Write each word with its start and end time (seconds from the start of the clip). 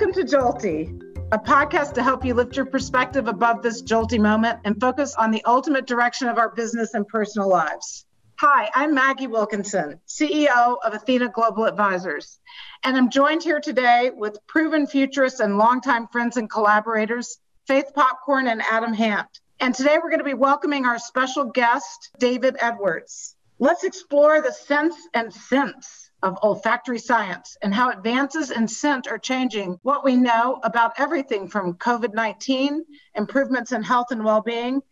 Welcome 0.00 0.26
to 0.26 0.34
Jolty, 0.34 1.02
a 1.30 1.38
podcast 1.38 1.92
to 1.92 2.02
help 2.02 2.24
you 2.24 2.32
lift 2.32 2.56
your 2.56 2.64
perspective 2.64 3.28
above 3.28 3.60
this 3.60 3.82
jolty 3.82 4.18
moment 4.18 4.60
and 4.64 4.80
focus 4.80 5.14
on 5.14 5.30
the 5.30 5.44
ultimate 5.44 5.86
direction 5.86 6.26
of 6.26 6.38
our 6.38 6.48
business 6.48 6.94
and 6.94 7.06
personal 7.06 7.50
lives. 7.50 8.06
Hi, 8.36 8.70
I'm 8.74 8.94
Maggie 8.94 9.26
Wilkinson, 9.26 10.00
CEO 10.08 10.78
of 10.82 10.94
Athena 10.94 11.28
Global 11.28 11.66
Advisors, 11.66 12.40
and 12.82 12.96
I'm 12.96 13.10
joined 13.10 13.42
here 13.42 13.60
today 13.60 14.10
with 14.16 14.38
proven 14.46 14.86
futurists 14.86 15.40
and 15.40 15.58
longtime 15.58 16.08
friends 16.08 16.38
and 16.38 16.48
collaborators, 16.48 17.38
Faith 17.66 17.92
Popcorn 17.94 18.48
and 18.48 18.62
Adam 18.62 18.96
Hanft. 18.96 19.40
And 19.60 19.74
today 19.74 19.98
we're 20.02 20.08
going 20.08 20.20
to 20.20 20.24
be 20.24 20.32
welcoming 20.32 20.86
our 20.86 20.98
special 20.98 21.44
guest, 21.44 22.08
David 22.18 22.56
Edwards. 22.58 23.36
Let's 23.58 23.84
explore 23.84 24.40
the 24.40 24.52
sense 24.54 24.96
and 25.12 25.30
sense 25.30 26.09
of 26.22 26.38
olfactory 26.42 26.98
science 26.98 27.56
and 27.62 27.74
how 27.74 27.90
advances 27.90 28.50
in 28.50 28.68
scent 28.68 29.08
are 29.08 29.18
changing 29.18 29.78
what 29.82 30.04
we 30.04 30.16
know 30.16 30.60
about 30.62 30.92
everything 30.98 31.48
from 31.48 31.74
COVID 31.74 32.14
19, 32.14 32.84
improvements 33.14 33.72
in 33.72 33.82
health 33.82 34.08
and 34.10 34.24
well 34.24 34.42
being, 34.42 34.82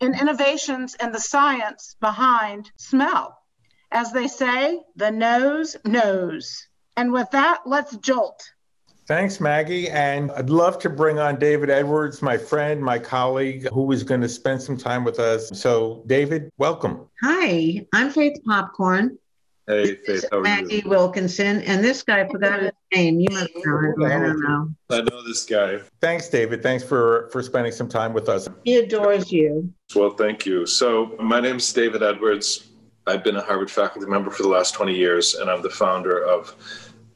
and 0.00 0.18
innovations 0.18 0.96
in 1.00 1.12
the 1.12 1.20
science 1.20 1.96
behind 2.00 2.70
smell. 2.76 3.38
As 3.90 4.12
they 4.12 4.28
say, 4.28 4.80
the 4.96 5.10
nose 5.10 5.76
knows. 5.84 6.66
And 6.96 7.12
with 7.12 7.30
that, 7.30 7.62
let's 7.66 7.96
jolt. 7.98 8.50
Thanks, 9.06 9.40
Maggie. 9.40 9.88
And 9.88 10.32
I'd 10.32 10.50
love 10.50 10.80
to 10.80 10.90
bring 10.90 11.20
on 11.20 11.38
David 11.38 11.70
Edwards, 11.70 12.22
my 12.22 12.36
friend, 12.36 12.82
my 12.82 12.98
colleague, 12.98 13.68
who 13.72 13.92
is 13.92 14.02
going 14.02 14.20
to 14.22 14.28
spend 14.28 14.60
some 14.60 14.76
time 14.76 15.04
with 15.04 15.20
us. 15.20 15.48
So, 15.60 16.02
David, 16.06 16.50
welcome. 16.58 17.08
Hi, 17.22 17.86
I'm 17.92 18.10
Faith 18.10 18.40
Popcorn. 18.44 19.16
Hey, 19.68 19.96
Faith, 19.96 20.24
how 20.30 20.38
are 20.38 20.42
Maggie 20.42 20.76
you? 20.84 20.88
Wilkinson, 20.88 21.60
and 21.62 21.82
this 21.82 22.04
guy 22.04 22.28
forgot 22.28 22.62
his 22.62 22.70
name. 22.94 23.18
You 23.18 23.26
must 23.32 23.50
know 23.64 23.78
him. 23.80 24.02
I 24.04 24.10
don't 24.10 24.40
know. 24.40 24.68
I 24.90 25.00
know 25.00 25.26
this 25.26 25.44
guy. 25.44 25.80
Thanks, 26.00 26.28
David. 26.28 26.62
Thanks 26.62 26.84
for 26.84 27.28
for 27.32 27.42
spending 27.42 27.72
some 27.72 27.88
time 27.88 28.12
with 28.12 28.28
us. 28.28 28.48
He 28.64 28.76
adores 28.76 29.32
you. 29.32 29.72
Well, 29.96 30.10
thank 30.10 30.46
you. 30.46 30.66
So, 30.66 31.16
my 31.20 31.40
name 31.40 31.56
is 31.56 31.72
David 31.72 32.02
Edwards. 32.04 32.68
I've 33.08 33.24
been 33.24 33.36
a 33.36 33.42
Harvard 33.42 33.70
faculty 33.70 34.06
member 34.08 34.30
for 34.30 34.44
the 34.44 34.48
last 34.48 34.72
20 34.74 34.94
years, 34.94 35.34
and 35.34 35.50
I'm 35.50 35.62
the 35.62 35.70
founder 35.70 36.24
of 36.24 36.54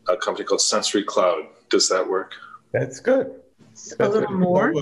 a 0.09 0.17
company 0.17 0.45
called 0.45 0.61
Sensory 0.61 1.05
Cloud. 1.05 1.47
Does 1.69 1.89
that 1.89 2.06
work? 2.09 2.34
That's 2.73 2.98
good. 2.98 3.27
A 3.28 3.33
That's 3.97 3.98
little 4.12 4.28
good. 4.28 4.39
more. 4.39 4.73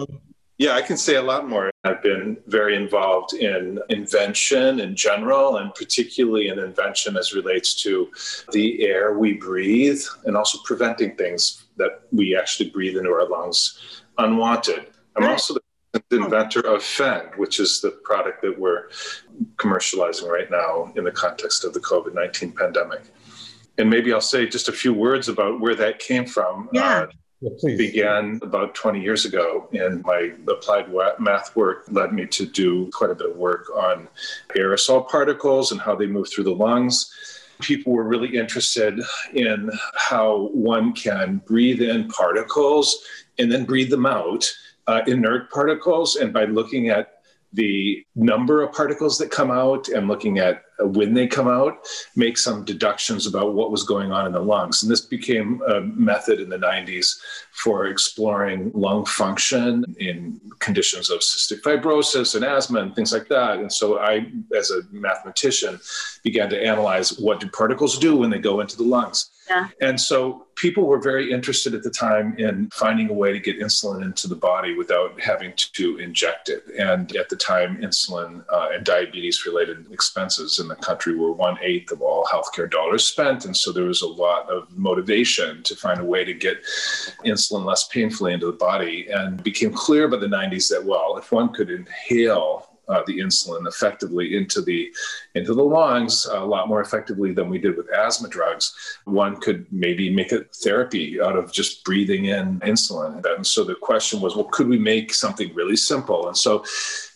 Yeah, 0.58 0.74
I 0.74 0.82
can 0.82 0.96
say 0.96 1.14
a 1.14 1.22
lot 1.22 1.48
more. 1.48 1.70
I've 1.84 2.02
been 2.02 2.36
very 2.48 2.74
involved 2.74 3.32
in 3.32 3.78
invention 3.90 4.80
in 4.80 4.96
general, 4.96 5.58
and 5.58 5.72
particularly 5.72 6.48
in 6.48 6.58
invention 6.58 7.16
as 7.16 7.32
relates 7.32 7.80
to 7.82 8.10
the 8.50 8.84
air 8.84 9.16
we 9.16 9.34
breathe 9.34 10.02
and 10.24 10.36
also 10.36 10.58
preventing 10.64 11.14
things 11.14 11.66
that 11.76 12.00
we 12.10 12.36
actually 12.36 12.70
breathe 12.70 12.96
into 12.96 13.10
our 13.10 13.28
lungs 13.28 14.02
unwanted. 14.18 14.86
I'm 15.16 15.28
also 15.28 15.54
the 15.92 16.02
inventor 16.16 16.60
of 16.60 16.82
Fend, 16.82 17.30
which 17.36 17.60
is 17.60 17.80
the 17.80 17.90
product 17.90 18.42
that 18.42 18.58
we're 18.58 18.88
commercializing 19.56 20.28
right 20.28 20.50
now 20.50 20.92
in 20.96 21.04
the 21.04 21.12
context 21.12 21.64
of 21.64 21.72
the 21.72 21.80
COVID 21.80 22.14
19 22.14 22.52
pandemic. 22.52 23.02
And 23.78 23.88
maybe 23.88 24.12
I'll 24.12 24.20
say 24.20 24.46
just 24.46 24.68
a 24.68 24.72
few 24.72 24.92
words 24.92 25.28
about 25.28 25.60
where 25.60 25.76
that 25.76 26.00
came 26.00 26.26
from. 26.26 26.68
Yeah. 26.72 26.82
Uh, 26.82 27.06
Yeah, 27.40 27.76
began 27.76 28.40
about 28.42 28.74
20 28.74 29.00
years 29.00 29.24
ago, 29.24 29.68
and 29.72 30.02
my 30.02 30.32
applied 30.48 30.92
math 31.20 31.54
work 31.54 31.84
led 31.88 32.12
me 32.12 32.26
to 32.26 32.46
do 32.46 32.90
quite 32.92 33.10
a 33.10 33.14
bit 33.14 33.30
of 33.30 33.36
work 33.36 33.70
on 33.76 34.08
aerosol 34.56 35.08
particles 35.08 35.70
and 35.70 35.80
how 35.80 35.94
they 35.94 36.06
move 36.06 36.28
through 36.28 36.44
the 36.44 36.54
lungs. 36.54 37.12
People 37.60 37.92
were 37.92 38.02
really 38.02 38.36
interested 38.36 39.00
in 39.34 39.70
how 39.94 40.48
one 40.52 40.92
can 40.92 41.40
breathe 41.46 41.80
in 41.80 42.08
particles 42.08 43.04
and 43.38 43.52
then 43.52 43.64
breathe 43.64 43.90
them 43.90 44.06
out, 44.06 44.52
uh, 44.88 45.02
inert 45.06 45.48
particles, 45.52 46.16
and 46.16 46.32
by 46.32 46.44
looking 46.44 46.88
at 46.88 47.17
the 47.52 48.04
number 48.14 48.62
of 48.62 48.72
particles 48.72 49.18
that 49.18 49.30
come 49.30 49.50
out 49.50 49.88
and 49.88 50.06
looking 50.08 50.38
at 50.38 50.62
when 50.80 51.14
they 51.14 51.26
come 51.26 51.48
out, 51.48 51.78
make 52.14 52.38
some 52.38 52.64
deductions 52.64 53.26
about 53.26 53.54
what 53.54 53.72
was 53.72 53.82
going 53.82 54.12
on 54.12 54.26
in 54.26 54.32
the 54.32 54.40
lungs. 54.40 54.82
And 54.82 54.90
this 54.92 55.00
became 55.00 55.60
a 55.66 55.80
method 55.80 56.40
in 56.40 56.48
the 56.48 56.58
90s 56.58 57.18
for 57.52 57.86
exploring 57.86 58.70
lung 58.74 59.04
function 59.04 59.84
in 59.98 60.40
conditions 60.60 61.10
of 61.10 61.20
cystic 61.20 61.62
fibrosis 61.62 62.36
and 62.36 62.44
asthma 62.44 62.80
and 62.80 62.94
things 62.94 63.12
like 63.12 63.28
that. 63.28 63.58
And 63.58 63.72
so 63.72 63.98
I, 63.98 64.30
as 64.56 64.70
a 64.70 64.82
mathematician, 64.92 65.80
began 66.22 66.48
to 66.50 66.64
analyze 66.64 67.18
what 67.18 67.40
do 67.40 67.48
particles 67.48 67.98
do 67.98 68.16
when 68.16 68.30
they 68.30 68.38
go 68.38 68.60
into 68.60 68.76
the 68.76 68.84
lungs. 68.84 69.30
Yeah. 69.50 69.68
And 69.80 70.00
so 70.00 70.46
people 70.58 70.86
were 70.86 70.98
very 70.98 71.32
interested 71.32 71.72
at 71.72 71.84
the 71.84 71.90
time 71.90 72.36
in 72.36 72.68
finding 72.70 73.08
a 73.08 73.12
way 73.12 73.32
to 73.32 73.38
get 73.38 73.60
insulin 73.60 74.02
into 74.02 74.26
the 74.26 74.34
body 74.34 74.74
without 74.74 75.18
having 75.20 75.52
to 75.54 75.98
inject 75.98 76.48
it. 76.48 76.64
And 76.78 77.14
at 77.16 77.28
the 77.28 77.36
time, 77.36 77.78
insulin 77.78 78.44
uh, 78.52 78.68
and 78.72 78.84
diabetes 78.84 79.46
related 79.46 79.90
expenses 79.92 80.58
in 80.58 80.66
the 80.66 80.74
country 80.74 81.14
were 81.14 81.32
one 81.32 81.58
eighth 81.62 81.92
of 81.92 82.02
all 82.02 82.24
healthcare 82.24 82.68
dollars 82.68 83.04
spent. 83.04 83.44
And 83.44 83.56
so 83.56 83.72
there 83.72 83.84
was 83.84 84.02
a 84.02 84.06
lot 84.06 84.50
of 84.50 84.68
motivation 84.76 85.62
to 85.62 85.76
find 85.76 86.00
a 86.00 86.04
way 86.04 86.24
to 86.24 86.34
get 86.34 86.60
insulin 87.24 87.64
less 87.64 87.86
painfully 87.88 88.32
into 88.32 88.46
the 88.46 88.52
body. 88.52 89.08
And 89.10 89.42
became 89.42 89.72
clear 89.72 90.08
by 90.08 90.16
the 90.16 90.26
90s 90.26 90.68
that, 90.70 90.84
well, 90.84 91.16
if 91.16 91.30
one 91.30 91.52
could 91.52 91.70
inhale 91.70 92.67
uh, 92.88 93.02
the 93.06 93.18
insulin 93.18 93.66
effectively 93.66 94.36
into 94.36 94.60
the 94.60 94.90
into 95.34 95.54
the 95.54 95.62
lungs 95.62 96.26
a 96.26 96.44
lot 96.44 96.68
more 96.68 96.80
effectively 96.80 97.32
than 97.32 97.48
we 97.48 97.58
did 97.58 97.76
with 97.76 97.88
asthma 97.92 98.28
drugs. 98.28 98.74
One 99.04 99.36
could 99.40 99.66
maybe 99.70 100.10
make 100.10 100.32
a 100.32 100.44
therapy 100.62 101.20
out 101.20 101.36
of 101.36 101.52
just 101.52 101.84
breathing 101.84 102.26
in 102.26 102.60
insulin. 102.60 103.24
And 103.36 103.46
so 103.46 103.64
the 103.64 103.74
question 103.74 104.20
was, 104.20 104.34
well, 104.34 104.44
could 104.44 104.68
we 104.68 104.78
make 104.78 105.12
something 105.14 105.54
really 105.54 105.76
simple? 105.76 106.28
And 106.28 106.36
so 106.36 106.64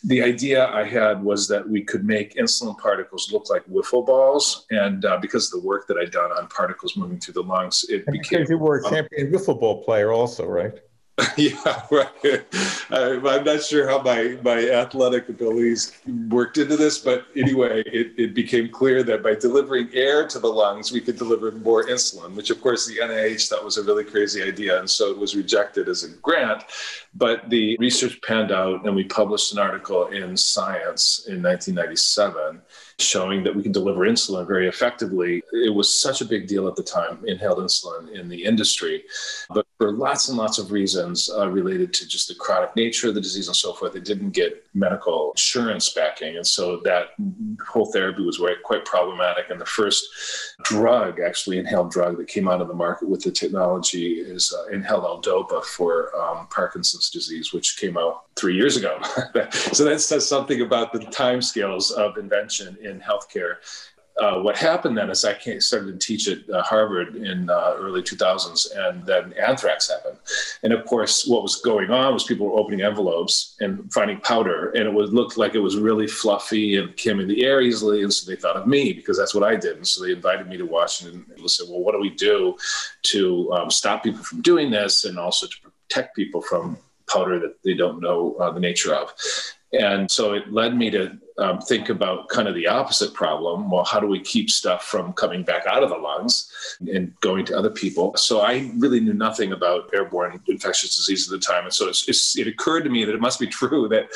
the 0.04 0.22
idea 0.22 0.68
I 0.68 0.84
had 0.84 1.22
was 1.22 1.48
that 1.48 1.68
we 1.68 1.82
could 1.82 2.04
make 2.04 2.34
insulin 2.34 2.76
particles 2.78 3.30
look 3.32 3.48
like 3.50 3.64
wiffle 3.66 4.04
balls. 4.04 4.66
And 4.70 5.04
uh, 5.04 5.18
because 5.20 5.52
of 5.52 5.60
the 5.60 5.66
work 5.66 5.86
that 5.88 5.96
I'd 5.96 6.10
done 6.10 6.30
on 6.32 6.48
particles 6.48 6.96
moving 6.96 7.18
through 7.20 7.34
the 7.34 7.42
lungs, 7.42 7.84
it 7.88 8.04
And 8.06 8.12
became 8.12 8.40
because 8.40 8.50
you 8.50 8.58
were 8.58 8.78
a 8.78 8.90
champion 8.90 9.32
wiffle 9.32 9.58
ball 9.58 9.82
player, 9.82 10.12
also, 10.12 10.46
right? 10.46 10.78
yeah, 11.36 11.82
right. 11.90 12.44
I, 12.90 13.20
I'm 13.22 13.44
not 13.44 13.62
sure 13.62 13.86
how 13.86 14.00
my, 14.00 14.38
my 14.42 14.70
athletic 14.70 15.28
abilities 15.28 15.92
worked 16.28 16.56
into 16.56 16.74
this, 16.74 16.98
but 16.98 17.26
anyway, 17.36 17.82
it, 17.84 18.12
it 18.16 18.34
became 18.34 18.70
clear 18.70 19.02
that 19.02 19.22
by 19.22 19.34
delivering 19.34 19.90
air 19.92 20.26
to 20.26 20.38
the 20.38 20.48
lungs, 20.48 20.90
we 20.90 21.02
could 21.02 21.16
deliver 21.16 21.52
more 21.52 21.84
insulin, 21.84 22.34
which 22.34 22.48
of 22.48 22.62
course 22.62 22.86
the 22.86 22.96
NIH 22.96 23.50
thought 23.50 23.62
was 23.62 23.76
a 23.76 23.82
really 23.82 24.04
crazy 24.04 24.42
idea. 24.42 24.78
And 24.78 24.88
so 24.88 25.10
it 25.10 25.18
was 25.18 25.36
rejected 25.36 25.86
as 25.88 26.02
a 26.02 26.08
grant. 26.08 26.64
But 27.14 27.50
the 27.50 27.76
research 27.78 28.18
panned 28.22 28.50
out, 28.50 28.86
and 28.86 28.96
we 28.96 29.04
published 29.04 29.52
an 29.52 29.58
article 29.58 30.06
in 30.06 30.34
Science 30.34 31.26
in 31.28 31.42
1997 31.42 32.62
showing 33.02 33.42
that 33.44 33.54
we 33.54 33.62
can 33.62 33.72
deliver 33.72 34.00
insulin 34.00 34.46
very 34.46 34.68
effectively. 34.68 35.42
It 35.52 35.74
was 35.74 35.92
such 35.92 36.20
a 36.20 36.24
big 36.24 36.46
deal 36.46 36.68
at 36.68 36.76
the 36.76 36.82
time, 36.82 37.18
inhaled 37.26 37.58
insulin 37.58 38.12
in 38.12 38.28
the 38.28 38.44
industry. 38.44 39.04
But 39.50 39.66
for 39.78 39.92
lots 39.92 40.28
and 40.28 40.38
lots 40.38 40.58
of 40.58 40.72
reasons 40.72 41.30
uh, 41.30 41.48
related 41.48 41.92
to 41.94 42.08
just 42.08 42.28
the 42.28 42.34
chronic 42.34 42.74
nature 42.76 43.08
of 43.08 43.14
the 43.14 43.20
disease 43.20 43.48
and 43.48 43.56
so 43.56 43.72
forth, 43.72 43.96
it 43.96 44.04
didn't 44.04 44.30
get 44.30 44.64
medical 44.74 45.32
insurance 45.32 45.92
backing. 45.92 46.36
And 46.36 46.46
so 46.46 46.78
that 46.84 47.10
whole 47.66 47.86
therapy 47.92 48.22
was 48.22 48.40
quite 48.64 48.84
problematic. 48.84 49.50
And 49.50 49.60
the 49.60 49.66
first 49.66 50.06
drug, 50.64 51.20
actually 51.20 51.58
inhaled 51.58 51.90
drug 51.90 52.16
that 52.18 52.28
came 52.28 52.48
out 52.48 52.60
of 52.60 52.68
the 52.68 52.74
market 52.74 53.08
with 53.08 53.22
the 53.22 53.30
technology 53.30 54.14
is 54.14 54.52
uh, 54.52 54.66
inhaled 54.66 55.04
L-DOPA 55.04 55.64
for 55.64 56.14
um, 56.16 56.46
Parkinson's 56.48 57.10
disease, 57.10 57.52
which 57.52 57.78
came 57.78 57.96
out 57.96 58.24
three 58.36 58.54
years 58.54 58.76
ago. 58.76 58.98
so 59.50 59.84
that 59.84 60.00
says 60.00 60.28
something 60.28 60.60
about 60.60 60.92
the 60.92 61.00
timescales 61.00 61.92
of 61.92 62.16
invention 62.18 62.76
in 62.82 63.00
healthcare. 63.00 63.56
Uh, 64.20 64.38
what 64.40 64.56
happened 64.56 64.96
then 64.96 65.10
is 65.10 65.24
I 65.24 65.38
started 65.58 65.98
to 65.98 66.06
teach 66.06 66.28
at 66.28 66.48
uh, 66.50 66.62
Harvard 66.62 67.16
in 67.16 67.48
uh, 67.48 67.74
early 67.78 68.02
2000s, 68.02 68.66
and 68.76 69.06
then 69.06 69.32
anthrax 69.34 69.90
happened. 69.90 70.18
And 70.62 70.72
of 70.72 70.84
course, 70.84 71.26
what 71.26 71.42
was 71.42 71.56
going 71.56 71.90
on 71.90 72.12
was 72.12 72.24
people 72.24 72.46
were 72.46 72.58
opening 72.58 72.82
envelopes 72.82 73.56
and 73.60 73.90
finding 73.92 74.20
powder, 74.20 74.70
and 74.70 74.86
it 74.86 74.92
was 74.92 75.12
looked 75.12 75.38
like 75.38 75.54
it 75.54 75.60
was 75.60 75.78
really 75.78 76.06
fluffy 76.06 76.76
and 76.76 76.94
came 76.96 77.20
in 77.20 77.28
the 77.28 77.44
air 77.44 77.62
easily. 77.62 78.02
And 78.02 78.12
so 78.12 78.30
they 78.30 78.36
thought 78.36 78.56
of 78.56 78.66
me 78.66 78.92
because 78.92 79.16
that's 79.16 79.34
what 79.34 79.44
I 79.44 79.56
did. 79.56 79.76
And 79.76 79.88
so 79.88 80.04
they 80.04 80.12
invited 80.12 80.46
me 80.46 80.58
to 80.58 80.66
Washington 80.66 81.24
and 81.34 81.50
said, 81.50 81.68
"Well, 81.70 81.80
what 81.80 81.92
do 81.92 82.00
we 82.00 82.10
do 82.10 82.56
to 83.04 83.52
um, 83.52 83.70
stop 83.70 84.02
people 84.02 84.22
from 84.22 84.42
doing 84.42 84.70
this, 84.70 85.04
and 85.04 85.18
also 85.18 85.46
to 85.46 85.56
protect 85.88 86.14
people 86.14 86.42
from 86.42 86.76
powder 87.08 87.38
that 87.40 87.62
they 87.64 87.74
don't 87.74 88.00
know 88.00 88.34
uh, 88.34 88.50
the 88.50 88.60
nature 88.60 88.94
of?" 88.94 89.14
And 89.72 90.10
so 90.10 90.34
it 90.34 90.52
led 90.52 90.76
me 90.76 90.90
to 90.90 91.18
um, 91.38 91.60
think 91.60 91.88
about 91.88 92.28
kind 92.28 92.48
of 92.48 92.54
the 92.54 92.66
opposite 92.66 93.14
problem. 93.14 93.70
Well, 93.70 93.84
how 93.84 94.00
do 94.00 94.06
we 94.06 94.20
keep 94.20 94.50
stuff 94.50 94.84
from 94.84 95.12
coming 95.12 95.42
back 95.42 95.66
out 95.66 95.82
of 95.82 95.90
the 95.90 95.96
lungs 95.96 96.50
and 96.80 97.18
going 97.20 97.44
to 97.46 97.56
other 97.56 97.70
people? 97.70 98.16
So 98.16 98.40
I 98.40 98.70
really 98.76 99.00
knew 99.00 99.14
nothing 99.14 99.52
about 99.52 99.90
airborne 99.94 100.40
infectious 100.46 100.96
disease 100.96 101.30
at 101.30 101.38
the 101.38 101.44
time. 101.44 101.64
And 101.64 101.72
so 101.72 101.88
it's, 101.88 102.08
it's, 102.08 102.36
it 102.36 102.46
occurred 102.46 102.82
to 102.84 102.90
me 102.90 103.04
that 103.04 103.14
it 103.14 103.20
must 103.20 103.40
be 103.40 103.46
true 103.62 103.88
that 103.88 104.10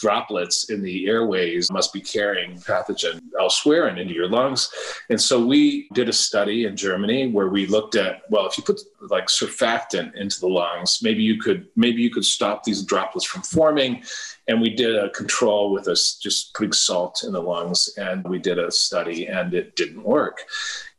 droplets 0.00 0.70
in 0.70 0.82
the 0.82 1.06
airways 1.06 1.70
must 1.70 1.92
be 1.92 2.00
carrying 2.00 2.56
pathogen 2.60 3.20
elsewhere 3.38 3.86
and 3.86 3.98
into 3.98 4.14
your 4.14 4.28
lungs. 4.28 4.70
And 5.10 5.20
so 5.20 5.44
we 5.44 5.88
did 5.92 6.08
a 6.08 6.12
study 6.12 6.64
in 6.64 6.76
Germany 6.76 7.30
where 7.30 7.48
we 7.48 7.66
looked 7.66 7.96
at, 7.96 8.22
well, 8.30 8.46
if 8.46 8.56
you 8.56 8.64
put 8.64 8.80
like 9.02 9.26
surfactant 9.26 10.14
into 10.14 10.40
the 10.40 10.48
lungs, 10.48 11.00
maybe 11.02 11.22
you 11.22 11.38
could 11.38 11.66
maybe 11.76 12.02
you 12.02 12.10
could 12.10 12.24
stop 12.24 12.64
these 12.64 12.82
droplets 12.82 13.26
from 13.26 13.42
forming 13.42 14.02
and 14.50 14.60
we 14.60 14.68
did 14.68 14.96
a 14.96 15.10
control 15.10 15.70
with 15.70 15.86
us 15.86 16.16
just 16.16 16.52
putting 16.54 16.72
salt 16.72 17.22
in 17.24 17.32
the 17.32 17.40
lungs 17.40 17.88
and 17.96 18.24
we 18.24 18.36
did 18.36 18.58
a 18.58 18.68
study 18.68 19.28
and 19.28 19.54
it 19.54 19.76
didn't 19.76 20.02
work. 20.02 20.42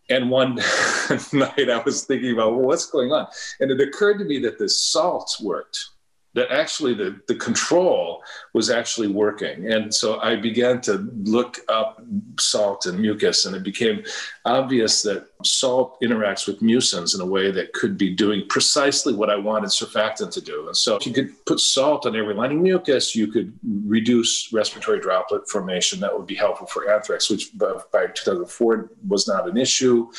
And 0.09 0.29
one 0.29 0.55
night 1.33 1.69
i 1.69 1.81
was 1.85 2.05
thinking 2.05 2.31
about 2.31 2.53
well 2.53 2.65
what's 2.65 2.85
going 2.85 3.11
on? 3.11 3.27
And 3.59 3.69
it 3.69 3.81
occurred 3.81 4.19
to 4.19 4.25
me 4.25 4.39
that 4.39 4.57
the 4.57 4.69
salt 4.69 5.35
worked 5.41 5.89
that 6.33 6.49
actually 6.49 6.93
the, 6.93 7.19
the 7.27 7.35
control 7.35 8.23
was 8.53 8.69
actually 8.69 9.07
working. 9.07 9.71
And 9.71 9.93
so 9.93 10.19
I 10.21 10.35
began 10.37 10.79
to 10.81 11.09
look 11.23 11.57
up 11.67 12.01
salt 12.39 12.85
and 12.85 12.99
mucus, 12.99 13.45
and 13.45 13.55
it 13.55 13.63
became 13.63 14.03
obvious 14.45 15.01
that 15.01 15.27
salt 15.43 15.97
interacts 16.01 16.47
with 16.47 16.61
mucins 16.61 17.13
in 17.13 17.21
a 17.21 17.25
way 17.25 17.51
that 17.51 17.73
could 17.73 17.97
be 17.97 18.13
doing 18.13 18.45
precisely 18.47 19.13
what 19.13 19.29
I 19.29 19.35
wanted 19.35 19.69
surfactant 19.69 20.31
to 20.31 20.41
do. 20.41 20.67
And 20.67 20.77
so 20.77 20.95
if 20.95 21.05
you 21.05 21.13
could 21.13 21.33
put 21.45 21.59
salt 21.59 22.05
on 22.05 22.15
every 22.15 22.33
lining 22.33 22.61
mucus, 22.63 23.15
you 23.15 23.27
could 23.27 23.53
reduce 23.85 24.53
respiratory 24.53 24.99
droplet 24.99 25.49
formation. 25.49 25.99
That 25.99 26.17
would 26.17 26.27
be 26.27 26.35
helpful 26.35 26.67
for 26.67 26.89
anthrax, 26.89 27.29
which 27.29 27.57
by 27.57 28.07
2004 28.07 28.89
was 29.07 29.27
not 29.27 29.49
an 29.49 29.57
issue. 29.57 30.09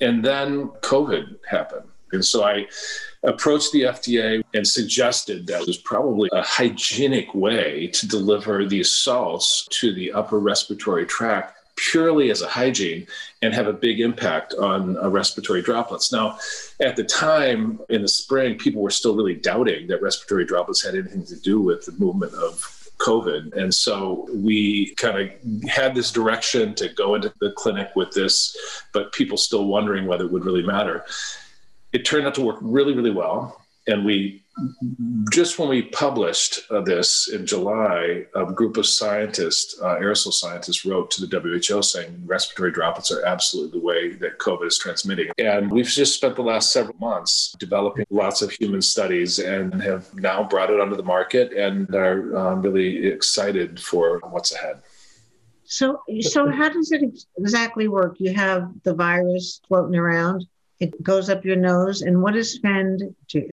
And 0.00 0.22
then 0.24 0.68
COVID 0.82 1.38
happened. 1.48 1.88
And 2.14 2.24
so 2.24 2.44
I 2.44 2.66
approached 3.24 3.72
the 3.72 3.82
FDA 3.82 4.42
and 4.54 4.66
suggested 4.66 5.46
that 5.46 5.66
was 5.66 5.78
probably 5.78 6.28
a 6.32 6.42
hygienic 6.42 7.34
way 7.34 7.88
to 7.88 8.06
deliver 8.06 8.64
these 8.64 8.90
salts 8.90 9.66
to 9.70 9.92
the 9.94 10.12
upper 10.12 10.38
respiratory 10.38 11.06
tract 11.06 11.58
purely 11.76 12.30
as 12.30 12.42
a 12.42 12.48
hygiene 12.48 13.06
and 13.42 13.52
have 13.52 13.66
a 13.66 13.72
big 13.72 14.00
impact 14.00 14.54
on 14.54 14.96
uh, 14.96 15.08
respiratory 15.08 15.62
droplets. 15.62 16.12
Now, 16.12 16.38
at 16.80 16.96
the 16.96 17.04
time 17.04 17.80
in 17.88 18.02
the 18.02 18.08
spring, 18.08 18.56
people 18.58 18.82
were 18.82 18.90
still 18.90 19.16
really 19.16 19.34
doubting 19.34 19.88
that 19.88 20.00
respiratory 20.00 20.44
droplets 20.44 20.84
had 20.84 20.94
anything 20.94 21.24
to 21.26 21.36
do 21.40 21.60
with 21.60 21.84
the 21.84 21.92
movement 21.92 22.32
of 22.34 22.70
COVID. 22.98 23.54
And 23.54 23.74
so 23.74 24.28
we 24.32 24.94
kind 24.94 25.18
of 25.18 25.68
had 25.68 25.94
this 25.94 26.12
direction 26.12 26.74
to 26.76 26.88
go 26.88 27.16
into 27.16 27.32
the 27.40 27.52
clinic 27.52 27.90
with 27.96 28.12
this, 28.12 28.56
but 28.92 29.12
people 29.12 29.36
still 29.36 29.66
wondering 29.66 30.06
whether 30.06 30.24
it 30.24 30.32
would 30.32 30.44
really 30.44 30.62
matter 30.62 31.04
it 31.94 32.04
turned 32.04 32.26
out 32.26 32.34
to 32.34 32.42
work 32.42 32.58
really, 32.60 32.92
really 32.92 33.12
well. 33.12 33.62
And 33.86 34.04
we 34.04 34.42
just 35.32 35.58
when 35.58 35.68
we 35.68 35.82
published 35.82 36.60
uh, 36.70 36.80
this 36.80 37.28
in 37.28 37.44
July, 37.44 38.24
a 38.34 38.44
group 38.46 38.76
of 38.76 38.86
scientists, 38.86 39.80
uh, 39.80 39.96
aerosol 39.96 40.32
scientists, 40.32 40.84
wrote 40.84 41.10
to 41.12 41.26
the 41.26 41.40
WHO 41.40 41.82
saying 41.82 42.22
respiratory 42.24 42.70
droplets 42.70 43.10
are 43.10 43.24
absolutely 43.24 43.78
the 43.78 43.84
way 43.84 44.12
that 44.14 44.38
COVID 44.38 44.66
is 44.66 44.78
transmitting. 44.78 45.30
And 45.38 45.70
we've 45.70 45.86
just 45.86 46.14
spent 46.14 46.36
the 46.36 46.42
last 46.42 46.72
several 46.72 46.96
months 46.98 47.54
developing 47.58 48.06
lots 48.10 48.42
of 48.42 48.50
human 48.52 48.80
studies 48.80 49.38
and 49.38 49.82
have 49.82 50.12
now 50.14 50.44
brought 50.44 50.70
it 50.70 50.80
onto 50.80 50.96
the 50.96 51.02
market 51.02 51.52
and 51.52 51.92
are 51.94 52.36
um, 52.36 52.62
really 52.62 53.06
excited 53.06 53.80
for 53.80 54.20
what's 54.30 54.54
ahead. 54.54 54.80
So, 55.64 56.02
so 56.20 56.50
how 56.50 56.68
does 56.68 56.92
it 56.92 57.02
exactly 57.38 57.88
work? 57.88 58.16
You 58.20 58.34
have 58.34 58.70
the 58.84 58.94
virus 58.94 59.60
floating 59.66 59.96
around 59.96 60.46
it 60.84 61.02
goes 61.02 61.30
up 61.30 61.44
your 61.44 61.56
nose. 61.56 62.02
And 62.02 62.22
what 62.22 62.34
does 62.34 62.58
FEND 62.58 63.14
do? 63.28 63.48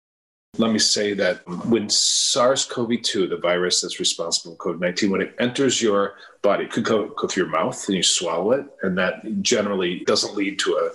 Let 0.58 0.70
me 0.70 0.78
say 0.78 1.14
that 1.14 1.48
when 1.66 1.88
SARS 1.88 2.66
CoV 2.66 3.00
2, 3.00 3.26
the 3.26 3.38
virus 3.38 3.80
that's 3.80 3.98
responsible 3.98 4.54
for 4.56 4.74
COVID 4.74 4.80
19, 4.80 5.10
when 5.10 5.22
it 5.22 5.34
enters 5.38 5.80
your 5.80 6.16
body, 6.42 6.64
it 6.64 6.70
could 6.70 6.84
go, 6.84 7.08
go 7.08 7.26
through 7.26 7.44
your 7.44 7.52
mouth 7.52 7.88
and 7.88 7.96
you 7.96 8.02
swallow 8.02 8.52
it. 8.52 8.66
And 8.82 8.98
that 8.98 9.40
generally 9.40 10.00
doesn't 10.00 10.34
lead 10.34 10.58
to 10.58 10.74
a 10.74 10.90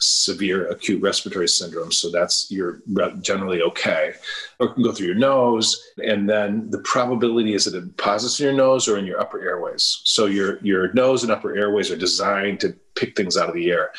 severe 0.00 0.66
acute 0.70 1.00
respiratory 1.00 1.46
syndrome. 1.46 1.92
So 1.92 2.10
that's 2.10 2.50
you're 2.50 2.80
generally 3.20 3.62
okay. 3.62 4.14
Or 4.58 4.66
it 4.66 4.74
can 4.74 4.82
go 4.82 4.90
through 4.90 5.06
your 5.06 5.14
nose. 5.14 5.80
And 6.04 6.28
then 6.28 6.68
the 6.70 6.80
probability 6.80 7.54
is 7.54 7.66
that 7.66 7.76
it 7.76 7.96
deposits 7.96 8.40
in 8.40 8.46
your 8.46 8.56
nose 8.56 8.88
or 8.88 8.98
in 8.98 9.06
your 9.06 9.20
upper 9.20 9.40
airways. 9.40 10.00
So 10.02 10.26
your, 10.26 10.58
your 10.64 10.92
nose 10.94 11.22
and 11.22 11.30
upper 11.30 11.54
airways 11.54 11.92
are 11.92 11.96
designed 11.96 12.58
to 12.60 12.74
pick 12.96 13.14
things 13.14 13.36
out 13.36 13.48
of 13.48 13.54
the 13.54 13.70
air. 13.70 13.92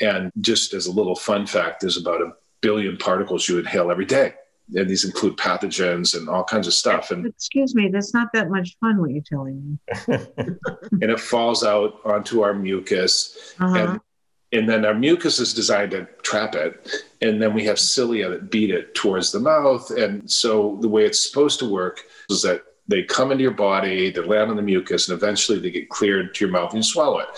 And 0.00 0.32
just 0.40 0.74
as 0.74 0.86
a 0.86 0.92
little 0.92 1.14
fun 1.14 1.46
fact, 1.46 1.80
there's 1.80 1.96
about 1.96 2.20
a 2.20 2.32
billion 2.60 2.96
particles 2.96 3.48
you 3.48 3.58
inhale 3.58 3.90
every 3.90 4.04
day. 4.04 4.34
And 4.74 4.88
these 4.88 5.04
include 5.04 5.36
pathogens 5.36 6.16
and 6.16 6.28
all 6.28 6.42
kinds 6.42 6.66
of 6.66 6.72
stuff. 6.72 7.10
And 7.10 7.26
excuse 7.26 7.74
me, 7.74 7.88
that's 7.88 8.14
not 8.14 8.28
that 8.32 8.48
much 8.48 8.76
fun 8.80 8.98
what 8.98 9.10
you're 9.10 9.22
telling 9.22 9.60
me. 9.68 9.78
and 10.08 11.10
it 11.10 11.20
falls 11.20 11.62
out 11.62 12.00
onto 12.04 12.40
our 12.40 12.54
mucus. 12.54 13.54
Uh-huh. 13.60 13.76
And 13.76 14.00
and 14.54 14.68
then 14.68 14.84
our 14.84 14.94
mucus 14.94 15.40
is 15.40 15.52
designed 15.52 15.90
to 15.90 16.06
trap 16.22 16.54
it 16.54 16.88
and 17.20 17.42
then 17.42 17.52
we 17.52 17.64
have 17.64 17.78
cilia 17.78 18.30
that 18.30 18.50
beat 18.50 18.70
it 18.70 18.94
towards 18.94 19.32
the 19.32 19.40
mouth 19.40 19.90
and 19.90 20.30
so 20.30 20.78
the 20.80 20.88
way 20.88 21.04
it's 21.04 21.28
supposed 21.28 21.58
to 21.58 21.68
work 21.68 22.02
is 22.30 22.42
that 22.42 22.62
they 22.86 23.02
come 23.02 23.32
into 23.32 23.42
your 23.42 23.52
body, 23.52 24.10
they 24.10 24.20
land 24.20 24.50
on 24.50 24.56
the 24.56 24.62
mucus, 24.62 25.08
and 25.08 25.16
eventually 25.16 25.58
they 25.58 25.70
get 25.70 25.88
cleared 25.88 26.34
to 26.34 26.44
your 26.44 26.52
mouth 26.52 26.70
and 26.70 26.78
you 26.78 26.82
swallow 26.82 27.18
it. 27.18 27.28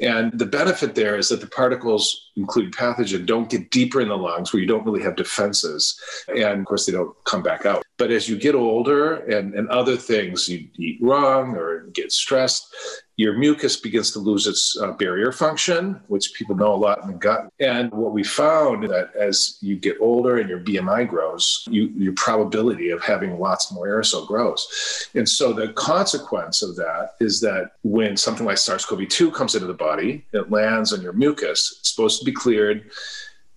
And 0.00 0.36
the 0.36 0.46
benefit 0.46 0.94
there 0.94 1.16
is 1.16 1.28
that 1.28 1.40
the 1.40 1.46
particles, 1.46 2.30
including 2.36 2.72
pathogen, 2.72 3.24
don't 3.24 3.48
get 3.48 3.70
deeper 3.70 4.00
in 4.00 4.08
the 4.08 4.16
lungs 4.16 4.52
where 4.52 4.60
you 4.60 4.66
don't 4.66 4.84
really 4.84 5.02
have 5.02 5.16
defenses. 5.16 6.00
And 6.28 6.60
of 6.60 6.66
course, 6.66 6.86
they 6.86 6.92
don't 6.92 7.14
come 7.24 7.42
back 7.42 7.64
out. 7.64 7.84
But 7.96 8.10
as 8.10 8.28
you 8.28 8.36
get 8.36 8.54
older 8.54 9.16
and, 9.16 9.54
and 9.54 9.68
other 9.68 9.96
things, 9.96 10.48
you 10.48 10.68
eat 10.76 10.98
wrong 11.00 11.54
or 11.54 11.82
get 11.92 12.10
stressed, 12.10 12.74
your 13.18 13.36
mucus 13.36 13.76
begins 13.76 14.12
to 14.12 14.20
lose 14.20 14.46
its 14.46 14.78
uh, 14.80 14.92
barrier 14.92 15.32
function, 15.32 16.00
which 16.06 16.34
people 16.34 16.54
know 16.54 16.72
a 16.72 16.76
lot 16.76 17.02
in 17.02 17.08
the 17.08 17.14
gut. 17.14 17.52
And 17.58 17.90
what 17.90 18.12
we 18.12 18.22
found 18.22 18.84
that 18.84 19.10
as 19.16 19.58
you 19.60 19.74
get 19.74 19.96
older 20.00 20.38
and 20.38 20.48
your 20.48 20.60
BMI 20.60 21.08
grows, 21.08 21.66
you, 21.68 21.88
your 21.96 22.12
probability 22.12 22.90
of 22.90 23.02
having 23.02 23.40
lots 23.40 23.72
more 23.72 23.88
aerosol 23.88 24.24
grows. 24.24 25.08
And 25.16 25.28
so 25.28 25.52
the 25.52 25.72
consequence 25.72 26.62
of 26.62 26.76
that 26.76 27.16
is 27.18 27.40
that 27.40 27.72
when 27.82 28.16
something 28.16 28.46
like 28.46 28.56
SARS-CoV-2 28.58 29.34
comes 29.34 29.56
into 29.56 29.66
the 29.66 29.74
body, 29.74 30.24
it 30.32 30.52
lands 30.52 30.92
on 30.92 31.02
your 31.02 31.12
mucus. 31.12 31.76
It's 31.80 31.90
supposed 31.90 32.20
to 32.20 32.24
be 32.24 32.32
cleared, 32.32 32.88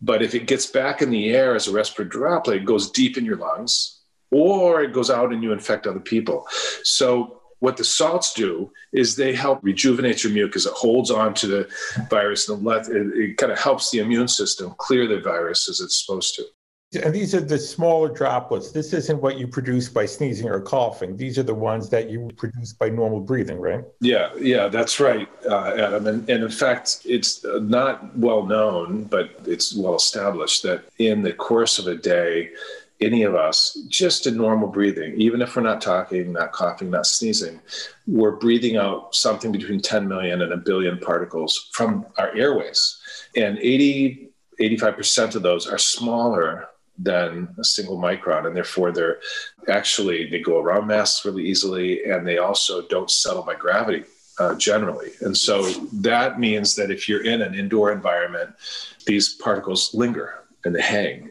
but 0.01 0.23
if 0.23 0.33
it 0.33 0.47
gets 0.47 0.65
back 0.65 1.03
in 1.03 1.11
the 1.11 1.29
air 1.29 1.53
as 1.55 1.67
a 1.67 1.71
respiratory 1.71 2.09
droplet, 2.09 2.57
it 2.57 2.65
goes 2.65 2.89
deep 2.89 3.15
in 3.15 3.25
your 3.25 3.37
lungs, 3.37 3.99
or 4.31 4.81
it 4.81 4.91
goes 4.91 5.11
out 5.11 5.31
and 5.31 5.43
you 5.43 5.53
infect 5.53 5.85
other 5.85 5.99
people. 5.99 6.47
So 6.81 7.40
what 7.61 7.77
the 7.77 7.83
salts 7.83 8.33
do 8.33 8.71
is 8.91 9.15
they 9.15 9.33
help 9.33 9.59
rejuvenate 9.63 10.23
your 10.23 10.33
mucus. 10.33 10.65
It 10.65 10.73
holds 10.73 11.11
on 11.11 11.33
to 11.35 11.47
the 11.47 11.69
virus 12.09 12.49
and 12.49 12.63
let, 12.63 12.87
it, 12.89 13.07
it 13.15 13.37
kind 13.37 13.51
of 13.51 13.59
helps 13.59 13.91
the 13.91 13.99
immune 13.99 14.27
system 14.27 14.73
clear 14.77 15.07
the 15.07 15.21
virus 15.21 15.69
as 15.69 15.79
it's 15.79 16.03
supposed 16.03 16.35
to. 16.35 16.43
And 17.03 17.15
these 17.15 17.33
are 17.33 17.39
the 17.39 17.57
smaller 17.57 18.09
droplets. 18.09 18.71
This 18.71 18.91
isn't 18.91 19.21
what 19.21 19.37
you 19.37 19.47
produce 19.47 19.87
by 19.87 20.05
sneezing 20.05 20.49
or 20.49 20.59
coughing. 20.59 21.15
These 21.15 21.39
are 21.39 21.43
the 21.43 21.53
ones 21.53 21.87
that 21.89 22.09
you 22.09 22.29
produce 22.35 22.73
by 22.73 22.89
normal 22.89 23.21
breathing, 23.21 23.61
right? 23.61 23.85
Yeah, 24.01 24.31
yeah, 24.37 24.67
that's 24.67 24.99
right, 24.99 25.29
uh, 25.49 25.73
Adam. 25.77 26.07
And, 26.07 26.29
and 26.29 26.43
in 26.43 26.49
fact, 26.49 27.03
it's 27.05 27.45
not 27.45 28.17
well 28.17 28.45
known, 28.45 29.03
but 29.05 29.39
it's 29.45 29.73
well 29.73 29.95
established 29.95 30.63
that 30.63 30.83
in 30.97 31.21
the 31.21 31.31
course 31.31 31.79
of 31.79 31.87
a 31.87 31.95
day, 31.95 32.49
any 33.01 33.23
of 33.23 33.35
us, 33.35 33.77
just 33.87 34.27
in 34.27 34.37
normal 34.37 34.67
breathing, 34.67 35.19
even 35.19 35.41
if 35.41 35.55
we're 35.55 35.63
not 35.63 35.81
talking, 35.81 36.33
not 36.33 36.51
coughing, 36.51 36.91
not 36.91 37.07
sneezing, 37.07 37.59
we're 38.07 38.35
breathing 38.35 38.77
out 38.77 39.15
something 39.15 39.51
between 39.51 39.81
10 39.81 40.07
million 40.07 40.41
and 40.41 40.53
a 40.53 40.57
billion 40.57 40.99
particles 40.99 41.69
from 41.73 42.05
our 42.17 42.35
airways. 42.35 42.99
And 43.35 43.57
80, 43.57 44.29
85% 44.59 45.35
of 45.35 45.41
those 45.41 45.67
are 45.67 45.79
smaller 45.79 46.67
than 46.97 47.55
a 47.57 47.63
single 47.63 47.97
micron. 47.97 48.45
And 48.45 48.55
therefore, 48.55 48.91
they're 48.91 49.19
actually, 49.67 50.29
they 50.29 50.39
go 50.39 50.59
around 50.59 50.87
masks 50.87 51.25
really 51.25 51.47
easily 51.47 52.03
and 52.03 52.27
they 52.27 52.37
also 52.37 52.87
don't 52.87 53.09
settle 53.09 53.43
by 53.43 53.55
gravity. 53.55 54.03
Uh, 54.39 54.55
generally. 54.55 55.11
And 55.19 55.37
so 55.37 55.61
that 55.91 56.39
means 56.39 56.73
that 56.75 56.89
if 56.89 57.07
you're 57.07 57.23
in 57.23 57.43
an 57.43 57.53
indoor 57.53 57.91
environment, 57.91 58.55
these 59.05 59.35
particles 59.35 59.93
linger 59.93 60.45
and 60.63 60.73
they 60.73 60.81
hang. 60.81 61.29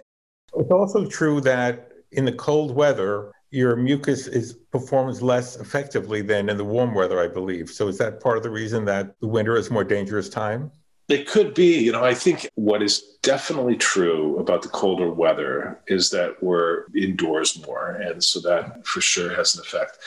It's 0.57 0.71
also 0.71 1.07
true 1.07 1.41
that 1.43 1.93
in 2.13 2.25
the 2.25 2.33
cold 2.33 2.75
weather, 2.75 3.33
your 3.51 3.77
mucus 3.77 4.27
is 4.27 4.53
performs 4.53 5.23
less 5.23 5.57
effectively 5.57 6.23
than 6.23 6.49
in 6.49 6.57
the 6.57 6.65
warm 6.65 6.95
weather, 6.95 7.21
I 7.21 7.29
believe. 7.29 7.69
So 7.71 7.89
is 7.89 7.99
that 7.99 8.21
part 8.21 8.37
of 8.37 8.43
the 8.43 8.51
reason 8.51 8.85
that 8.85 9.19
the 9.21 9.27
winter 9.27 9.57
is 9.57 9.71
more 9.71 9.85
dangerous 9.85 10.29
time? 10.29 10.71
It 11.09 11.27
could 11.27 11.55
be. 11.55 11.79
You 11.79 11.91
know, 11.91 12.05
I 12.05 12.15
think 12.15 12.49
what 12.55 12.83
is 12.83 13.01
definitely 13.23 13.77
true 13.77 14.39
about 14.39 14.63
the 14.63 14.69
colder 14.69 15.11
weather 15.11 15.81
is 15.89 16.11
that 16.11 16.41
we're 16.41 16.85
indoors 16.95 17.61
more. 17.67 17.97
And 17.97 18.23
so 18.23 18.39
that 18.41 18.87
for 18.87 19.01
sure 19.01 19.35
has 19.35 19.57
an 19.57 19.63
effect. 19.63 19.99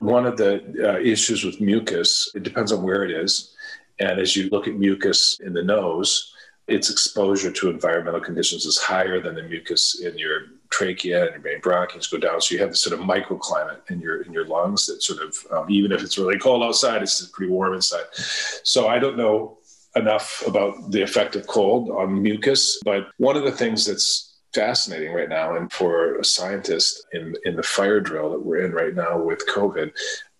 One 0.00 0.26
of 0.26 0.36
the 0.36 0.62
uh, 0.84 1.00
issues 1.00 1.44
with 1.44 1.62
mucus, 1.62 2.30
it 2.34 2.42
depends 2.42 2.72
on 2.72 2.82
where 2.82 3.04
it 3.04 3.10
is. 3.10 3.54
And 3.98 4.20
as 4.20 4.36
you 4.36 4.50
look 4.50 4.68
at 4.68 4.74
mucus 4.74 5.40
in 5.40 5.54
the 5.54 5.62
nose, 5.62 6.34
its 6.70 6.88
exposure 6.88 7.50
to 7.50 7.68
environmental 7.68 8.20
conditions 8.20 8.64
is 8.64 8.78
higher 8.78 9.20
than 9.20 9.34
the 9.34 9.42
mucus 9.42 10.00
in 10.00 10.16
your 10.16 10.42
trachea 10.70 11.24
and 11.24 11.32
your 11.32 11.42
main 11.42 11.60
bronchioles 11.60 12.10
go 12.10 12.16
down. 12.16 12.40
So 12.40 12.54
you 12.54 12.60
have 12.60 12.70
this 12.70 12.82
sort 12.82 12.98
of 12.98 13.04
microclimate 13.04 13.90
in 13.90 14.00
your 14.00 14.22
in 14.22 14.32
your 14.32 14.46
lungs 14.46 14.86
that 14.86 15.02
sort 15.02 15.20
of 15.20 15.36
um, 15.50 15.70
even 15.70 15.92
if 15.92 16.02
it's 16.02 16.16
really 16.16 16.38
cold 16.38 16.62
outside, 16.62 17.02
it's 17.02 17.26
pretty 17.26 17.50
warm 17.50 17.74
inside. 17.74 18.04
So 18.12 18.88
I 18.88 18.98
don't 18.98 19.18
know 19.18 19.58
enough 19.96 20.44
about 20.46 20.92
the 20.92 21.02
effect 21.02 21.34
of 21.34 21.48
cold 21.48 21.90
on 21.90 22.22
mucus, 22.22 22.80
but 22.84 23.08
one 23.16 23.36
of 23.36 23.42
the 23.42 23.50
things 23.50 23.84
that's 23.84 24.38
fascinating 24.54 25.12
right 25.12 25.28
now, 25.28 25.56
and 25.56 25.72
for 25.72 26.18
a 26.18 26.24
scientist 26.24 27.04
in 27.12 27.34
in 27.44 27.56
the 27.56 27.62
fire 27.62 28.00
drill 28.00 28.30
that 28.30 28.44
we're 28.44 28.64
in 28.64 28.72
right 28.72 28.94
now 28.94 29.20
with 29.20 29.48
COVID, 29.48 29.90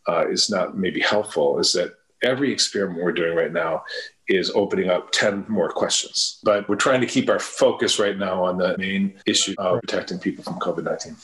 uh, 0.08 0.28
is 0.28 0.48
not 0.48 0.78
maybe 0.78 1.00
helpful, 1.00 1.58
is 1.58 1.72
that 1.72 1.94
every 2.22 2.52
experiment 2.52 3.02
we're 3.02 3.12
doing 3.12 3.34
right 3.34 3.52
now 3.52 3.82
is 4.30 4.50
opening 4.54 4.88
up 4.88 5.10
10 5.12 5.46
more 5.48 5.68
questions. 5.68 6.38
But 6.42 6.68
we're 6.68 6.76
trying 6.76 7.00
to 7.00 7.06
keep 7.06 7.28
our 7.28 7.38
focus 7.38 7.98
right 7.98 8.16
now 8.16 8.44
on 8.44 8.58
the 8.58 8.78
main 8.78 9.18
issue 9.26 9.54
of 9.58 9.80
protecting 9.80 10.18
people 10.18 10.44
from 10.44 10.58
COVID 10.58 10.84
19. 10.84 11.16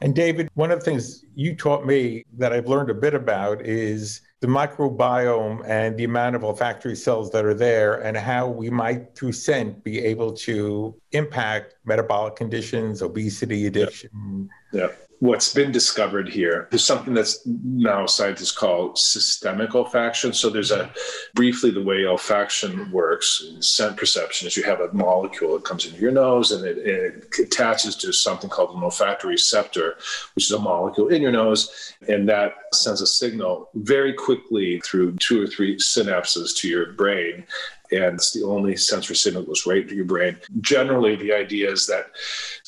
And 0.00 0.14
David, 0.14 0.50
one 0.54 0.70
of 0.70 0.80
the 0.80 0.84
things 0.84 1.24
you 1.34 1.54
taught 1.54 1.86
me 1.86 2.24
that 2.36 2.52
I've 2.52 2.66
learned 2.66 2.90
a 2.90 2.94
bit 2.94 3.14
about 3.14 3.62
is 3.62 4.20
the 4.40 4.50
microbiome 4.50 5.66
and 5.66 5.96
the 5.96 6.04
amount 6.04 6.36
of 6.36 6.44
olfactory 6.44 6.96
cells 6.96 7.30
that 7.30 7.46
are 7.46 7.54
there 7.54 8.02
and 8.02 8.14
how 8.14 8.46
we 8.46 8.68
might 8.68 9.14
through 9.14 9.32
scent 9.32 9.82
be 9.82 9.98
able 10.00 10.32
to 10.32 10.94
impact 11.12 11.76
metabolic 11.86 12.36
conditions 12.36 13.00
obesity 13.00 13.66
addiction 13.66 14.50
yeah. 14.70 14.82
yeah 14.82 14.92
what's 15.24 15.54
been 15.54 15.72
discovered 15.72 16.28
here 16.28 16.68
is 16.70 16.84
something 16.84 17.14
that's 17.14 17.40
now 17.46 18.04
scientists 18.04 18.52
call 18.52 18.94
systemic 18.94 19.70
olfaction. 19.70 20.34
So 20.34 20.50
there's 20.50 20.70
a 20.70 20.90
briefly 21.32 21.70
the 21.70 21.82
way 21.82 22.02
olfaction 22.02 22.90
works, 22.90 23.42
scent 23.60 23.96
perception 23.96 24.46
is 24.46 24.54
you 24.54 24.64
have 24.64 24.80
a 24.80 24.92
molecule 24.92 25.54
that 25.54 25.64
comes 25.64 25.86
into 25.86 25.98
your 25.98 26.12
nose 26.12 26.52
and 26.52 26.66
it, 26.66 26.76
it 26.76 27.38
attaches 27.38 27.96
to 27.96 28.12
something 28.12 28.50
called 28.50 28.76
an 28.76 28.82
olfactory 28.82 29.32
receptor, 29.32 29.96
which 30.34 30.44
is 30.44 30.52
a 30.52 30.58
molecule 30.58 31.08
in 31.08 31.22
your 31.22 31.32
nose, 31.32 31.94
and 32.06 32.28
that 32.28 32.52
sends 32.74 33.00
a 33.00 33.06
signal 33.06 33.70
very 33.76 34.12
quickly 34.12 34.78
through 34.84 35.16
two 35.16 35.40
or 35.40 35.46
three 35.46 35.76
synapses 35.76 36.54
to 36.54 36.68
your 36.68 36.92
brain 36.92 37.46
and 37.92 38.16
it's 38.16 38.32
the 38.32 38.42
only 38.42 38.76
sensory 38.76 39.14
signal 39.14 39.42
that 39.42 39.48
goes 39.48 39.66
right 39.66 39.88
to 39.88 39.94
your 39.94 40.06
brain. 40.06 40.36
Generally, 40.60 41.16
the 41.16 41.32
idea 41.32 41.70
is 41.70 41.86
that 41.86 42.06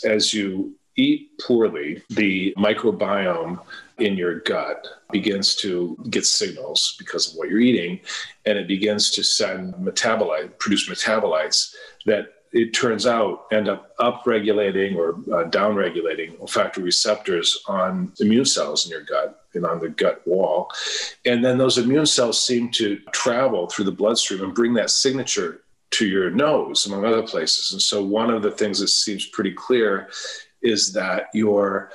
as 0.04 0.32
you 0.32 0.75
eat 0.96 1.30
poorly, 1.40 2.02
the 2.10 2.54
microbiome 2.56 3.60
in 3.98 4.16
your 4.16 4.40
gut 4.40 4.86
begins 5.10 5.54
to 5.56 5.96
get 6.10 6.26
signals 6.26 6.96
because 6.98 7.30
of 7.30 7.38
what 7.38 7.48
you're 7.48 7.60
eating, 7.60 8.00
and 8.44 8.58
it 8.58 8.68
begins 8.68 9.10
to 9.12 9.22
send 9.22 9.74
metabolite, 9.74 10.58
produce 10.58 10.88
metabolites 10.88 11.74
that 12.04 12.32
it 12.52 12.72
turns 12.72 13.06
out 13.06 13.46
end 13.52 13.68
up 13.68 13.96
upregulating 13.98 14.96
or 14.96 15.10
uh, 15.34 15.48
downregulating 15.50 16.38
olfactory 16.40 16.84
receptors 16.84 17.62
on 17.66 18.12
immune 18.20 18.44
cells 18.44 18.86
in 18.86 18.90
your 18.90 19.02
gut 19.02 19.44
and 19.54 19.66
on 19.66 19.80
the 19.80 19.88
gut 19.88 20.26
wall. 20.26 20.70
And 21.24 21.44
then 21.44 21.58
those 21.58 21.76
immune 21.76 22.06
cells 22.06 22.44
seem 22.44 22.70
to 22.72 22.98
travel 23.12 23.66
through 23.66 23.86
the 23.86 23.92
bloodstream 23.92 24.42
and 24.42 24.54
bring 24.54 24.74
that 24.74 24.90
signature 24.90 25.62
to 25.90 26.06
your 26.06 26.30
nose, 26.30 26.86
among 26.86 27.04
other 27.04 27.22
places. 27.22 27.72
And 27.72 27.80
so, 27.80 28.02
one 28.02 28.30
of 28.30 28.42
the 28.42 28.50
things 28.50 28.80
that 28.80 28.88
seems 28.88 29.26
pretty 29.26 29.52
clear 29.52 30.08
is 30.62 30.92
that 30.92 31.28
your 31.34 31.90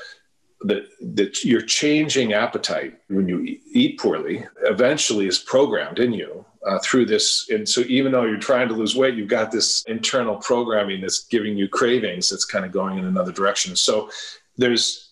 that 0.62 0.84
that 1.02 1.44
your 1.44 1.62
changing 1.62 2.34
appetite 2.34 3.00
when 3.10 3.28
you 3.28 3.58
eat 3.72 4.00
poorly 4.00 4.46
eventually 4.64 5.28
is 5.28 5.40
programmed 5.40 5.98
in 6.00 6.14
you 6.14 6.46
uh, 6.68 6.78
through 6.84 7.06
this 7.06 7.50
and 7.50 7.68
so 7.68 7.82
even 7.88 8.12
though 8.12 8.26
you're 8.26 8.38
trying 8.38 8.68
to 8.68 8.76
lose 8.76 8.96
weight 8.96 9.16
you've 9.16 9.28
got 9.28 9.52
this 9.52 9.84
internal 9.88 10.36
programming 10.36 11.02
that's 11.02 11.26
giving 11.26 11.58
you 11.58 11.68
cravings 11.68 12.30
that's 12.30 12.46
kind 12.46 12.64
of 12.64 12.72
going 12.72 13.00
in 13.00 13.06
another 13.06 13.32
direction. 13.32 13.76
So 13.76 14.10
there's 14.58 15.12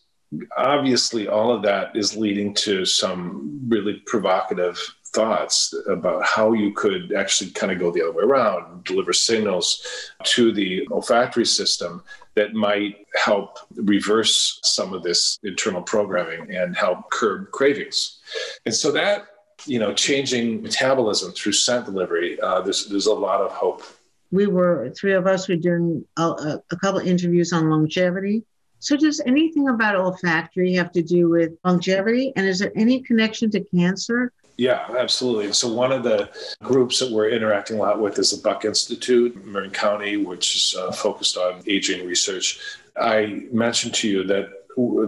obviously 0.57 1.27
all 1.27 1.51
of 1.51 1.63
that 1.63 1.95
is 1.95 2.15
leading 2.15 2.53
to 2.53 2.85
some 2.85 3.61
really 3.67 4.01
provocative 4.05 4.77
thoughts 5.13 5.73
about 5.87 6.23
how 6.23 6.53
you 6.53 6.71
could 6.73 7.13
actually 7.13 7.51
kind 7.51 7.71
of 7.71 7.79
go 7.79 7.91
the 7.91 8.01
other 8.01 8.11
way 8.11 8.23
around, 8.23 8.83
deliver 8.83 9.13
signals 9.13 10.13
to 10.23 10.51
the 10.51 10.87
olfactory 10.91 11.45
system 11.45 12.03
that 12.35 12.53
might 12.53 13.05
help 13.15 13.57
reverse 13.75 14.59
some 14.63 14.93
of 14.93 15.03
this 15.03 15.39
internal 15.43 15.81
programming 15.81 16.55
and 16.55 16.75
help 16.75 17.09
curb 17.09 17.51
cravings. 17.51 18.19
And 18.65 18.73
so 18.73 18.91
that, 18.91 19.27
you 19.65 19.79
know, 19.79 19.93
changing 19.93 20.61
metabolism 20.61 21.31
through 21.31 21.53
scent 21.53 21.85
delivery, 21.85 22.39
uh, 22.39 22.61
there's, 22.61 22.87
there's 22.87 23.07
a 23.07 23.13
lot 23.13 23.41
of 23.41 23.51
hope. 23.51 23.83
We 24.31 24.47
were, 24.47 24.91
three 24.95 25.13
of 25.13 25.25
us 25.25 25.49
were 25.49 25.55
doing 25.55 26.05
a, 26.17 26.59
a 26.71 26.77
couple 26.77 26.99
interviews 26.99 27.51
on 27.51 27.69
longevity. 27.69 28.43
So, 28.81 28.95
does 28.95 29.19
anything 29.25 29.67
about 29.67 29.95
olfactory 29.97 30.73
have 30.75 30.93
to 30.93 31.01
do 31.01 31.29
with 31.29 31.51
longevity? 31.65 32.31
And 32.37 32.47
is 32.47 32.59
there 32.59 32.71
any 32.75 33.01
connection 33.01 33.51
to 33.51 33.59
cancer? 33.59 34.31
Yeah, 34.59 34.87
absolutely. 34.97 35.53
So 35.53 35.71
one 35.71 35.93
of 35.93 36.03
the 36.03 36.29
groups 36.61 36.99
that 36.99 37.09
we're 37.09 37.29
interacting 37.29 37.77
a 37.77 37.79
lot 37.79 38.01
with 38.01 38.19
is 38.19 38.31
the 38.31 38.41
Buck 38.43 38.65
Institute, 38.65 39.45
Marin 39.45 39.71
County, 39.71 40.17
which 40.17 40.53
is 40.53 40.75
uh, 40.77 40.91
focused 40.91 41.37
on 41.37 41.63
aging 41.65 42.05
research. 42.05 42.59
I 42.97 43.45
mentioned 43.53 43.93
to 43.95 44.09
you 44.09 44.25
that 44.25 44.49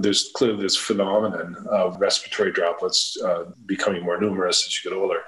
there's 0.02 0.32
clearly 0.36 0.62
this 0.62 0.78
phenomenon 0.78 1.68
of 1.70 2.00
respiratory 2.00 2.54
droplets 2.54 3.22
uh, 3.22 3.52
becoming 3.66 4.04
more 4.04 4.22
numerous 4.22 4.66
as 4.66 4.82
you 4.82 4.90
get 4.90 4.98
older. 4.98 5.20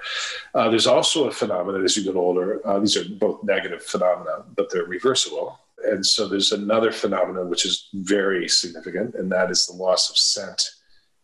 Uh, 0.54 0.70
there's 0.70 0.86
also 0.86 1.28
a 1.28 1.30
phenomenon 1.30 1.84
as 1.84 1.94
you 1.94 2.02
get 2.02 2.16
older. 2.16 2.66
Uh, 2.66 2.78
these 2.78 2.96
are 2.96 3.06
both 3.06 3.44
negative 3.44 3.82
phenomena, 3.82 4.42
but 4.56 4.70
they're 4.72 4.86
reversible. 4.86 5.60
And 5.84 6.04
so 6.04 6.26
there's 6.26 6.52
another 6.52 6.92
phenomenon 6.92 7.50
which 7.50 7.66
is 7.66 7.90
very 7.92 8.48
significant, 8.48 9.16
and 9.16 9.30
that 9.32 9.50
is 9.50 9.66
the 9.66 9.74
loss 9.74 10.08
of 10.08 10.16
scent 10.16 10.62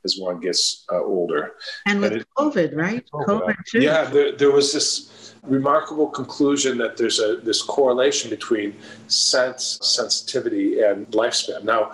as 0.05 0.19
one 0.19 0.41
gets 0.41 0.85
uh, 0.93 1.03
older. 1.03 1.53
And 1.87 2.01
with 2.01 2.13
and 2.13 2.21
it, 2.23 2.29
COVID, 2.37 2.77
right? 2.77 3.09
COVID, 3.13 3.57
too. 3.67 3.81
Yeah, 3.81 4.05
there, 4.05 4.33
there, 4.33 4.51
was 4.51 4.73
this 4.73 5.35
remarkable 5.43 6.09
conclusion 6.09 6.79
that 6.79 6.97
there's 6.97 7.21
a 7.21 7.37
this 7.37 7.63
correlation 7.63 8.31
between 8.31 8.77
sense 9.09 9.79
sensitivity 9.83 10.81
and 10.81 11.07
lifespan. 11.09 11.65
Now, 11.65 11.93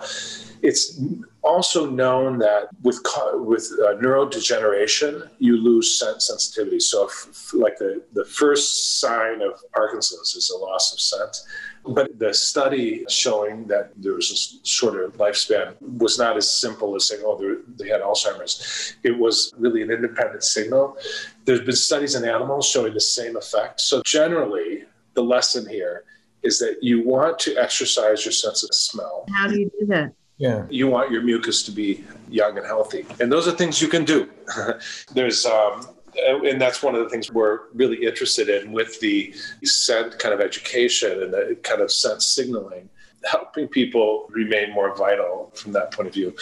it's 0.61 0.99
also 1.47 1.89
known 1.89 2.37
that 2.39 2.67
with 2.83 2.99
with 3.35 3.71
uh, 3.81 3.95
neurodegeneration, 3.95 5.29
you 5.39 5.57
lose 5.57 5.97
sense 5.97 6.27
sensitivity. 6.27 6.79
So, 6.79 7.07
if, 7.07 7.53
like 7.53 7.77
the 7.77 8.03
the 8.13 8.25
first 8.25 8.99
sign 8.99 9.41
of 9.41 9.53
Parkinson's 9.73 10.35
is 10.35 10.49
a 10.49 10.57
loss 10.57 10.93
of 10.93 10.99
scent. 10.99 11.37
But 11.85 12.19
the 12.19 12.33
study 12.33 13.05
showing 13.07 13.65
that 13.67 13.91
there 13.95 14.13
was 14.13 14.29
a 14.31 14.67
shorter 14.67 15.07
lifespan 15.09 15.75
was 15.81 16.19
not 16.19 16.35
as 16.35 16.51
simple 16.51 16.95
as 16.95 17.07
saying, 17.07 17.23
oh, 17.25 17.37
they 17.77 17.87
had 17.87 18.01
Alzheimer's. 18.01 18.95
It 19.03 19.17
was 19.17 19.53
really 19.57 19.81
an 19.81 19.91
independent 19.91 20.43
signal. 20.43 20.97
There's 21.45 21.61
been 21.61 21.75
studies 21.75 22.15
in 22.15 22.25
animals 22.25 22.67
showing 22.67 22.93
the 22.93 22.99
same 22.99 23.37
effect. 23.37 23.79
So, 23.79 24.01
generally, 24.03 24.83
the 25.13 25.23
lesson 25.23 25.67
here 25.67 26.03
is 26.43 26.59
that 26.59 26.77
you 26.81 27.03
want 27.03 27.39
to 27.39 27.55
exercise 27.55 28.25
your 28.25 28.33
sense 28.33 28.63
of 28.63 28.73
smell. 28.73 29.25
How 29.33 29.47
do 29.47 29.59
you 29.59 29.71
do 29.79 29.85
that? 29.87 30.13
Yeah. 30.37 30.65
You 30.69 30.87
want 30.87 31.11
your 31.11 31.23
mucus 31.23 31.63
to 31.63 31.71
be 31.71 32.03
young 32.29 32.57
and 32.57 32.65
healthy. 32.65 33.05
And 33.19 33.31
those 33.31 33.47
are 33.47 33.51
things 33.51 33.81
you 33.81 33.87
can 33.87 34.05
do. 34.05 34.29
There's 35.13 35.45
um, 35.45 35.87
and 36.25 36.59
that's 36.59 36.81
one 36.81 36.95
of 36.95 37.03
the 37.03 37.09
things 37.09 37.31
we're 37.31 37.69
really 37.73 38.05
interested 38.05 38.49
in 38.49 38.71
with 38.71 38.99
the 38.99 39.33
scent 39.63 40.17
kind 40.19 40.33
of 40.33 40.41
education 40.41 41.21
and 41.23 41.33
the 41.33 41.57
kind 41.63 41.81
of 41.81 41.91
scent 41.91 42.21
signaling 42.21 42.89
helping 43.25 43.67
people 43.67 44.27
remain 44.29 44.71
more 44.71 44.95
vital 44.95 45.51
from 45.55 45.71
that 45.73 45.91
point 45.91 46.07
of 46.07 46.13
view. 46.13 46.35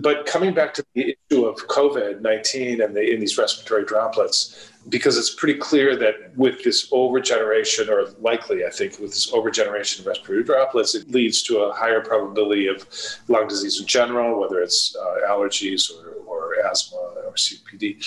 But 0.00 0.26
coming 0.26 0.54
back 0.54 0.74
to 0.74 0.84
the 0.94 1.16
issue 1.30 1.44
of 1.44 1.56
COVID 1.68 2.20
19 2.20 2.80
and, 2.82 2.94
the, 2.94 3.12
and 3.12 3.22
these 3.22 3.38
respiratory 3.38 3.84
droplets, 3.84 4.69
because 4.88 5.18
it's 5.18 5.34
pretty 5.34 5.58
clear 5.58 5.96
that 5.96 6.36
with 6.36 6.64
this 6.64 6.90
overgeneration, 6.90 7.88
or 7.88 8.10
likely, 8.20 8.64
I 8.64 8.70
think, 8.70 8.98
with 8.98 9.12
this 9.12 9.30
overgeneration 9.30 10.00
of 10.00 10.06
respiratory 10.06 10.44
droplets, 10.44 10.94
it 10.94 11.10
leads 11.10 11.42
to 11.44 11.58
a 11.58 11.72
higher 11.72 12.00
probability 12.00 12.66
of 12.66 12.86
lung 13.28 13.46
disease 13.46 13.80
in 13.80 13.86
general, 13.86 14.40
whether 14.40 14.60
it's 14.60 14.96
uh, 14.96 15.28
allergies 15.28 15.90
or, 15.90 16.12
or 16.26 16.54
asthma 16.64 16.96
or 16.98 17.32
COPD 17.34 18.02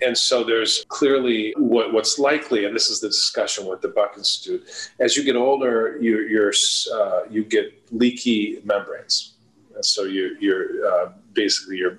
and 0.00 0.16
so 0.16 0.44
there's 0.44 0.84
clearly 0.88 1.54
what, 1.56 1.92
what's 1.92 2.18
likely, 2.18 2.64
and 2.64 2.74
this 2.74 2.88
is 2.88 3.00
the 3.00 3.08
discussion 3.08 3.66
with 3.66 3.80
the 3.80 3.88
Buck 3.88 4.14
Institute. 4.16 4.92
As 5.00 5.16
you 5.16 5.24
get 5.24 5.36
older, 5.36 5.98
you, 6.00 6.20
you're, 6.20 6.52
uh, 6.94 7.22
you 7.28 7.44
get 7.44 7.72
leaky 7.90 8.60
membranes, 8.64 9.34
and 9.74 9.84
so 9.84 10.04
you, 10.04 10.36
you're 10.40 10.86
uh, 10.86 11.12
basically 11.32 11.78
your 11.78 11.98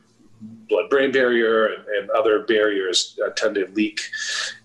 blood-brain 0.70 1.12
barrier 1.12 1.68
and, 1.68 1.86
and 1.88 2.10
other 2.12 2.44
barriers 2.44 3.18
uh, 3.26 3.30
tend 3.32 3.56
to 3.56 3.66
leak, 3.74 4.00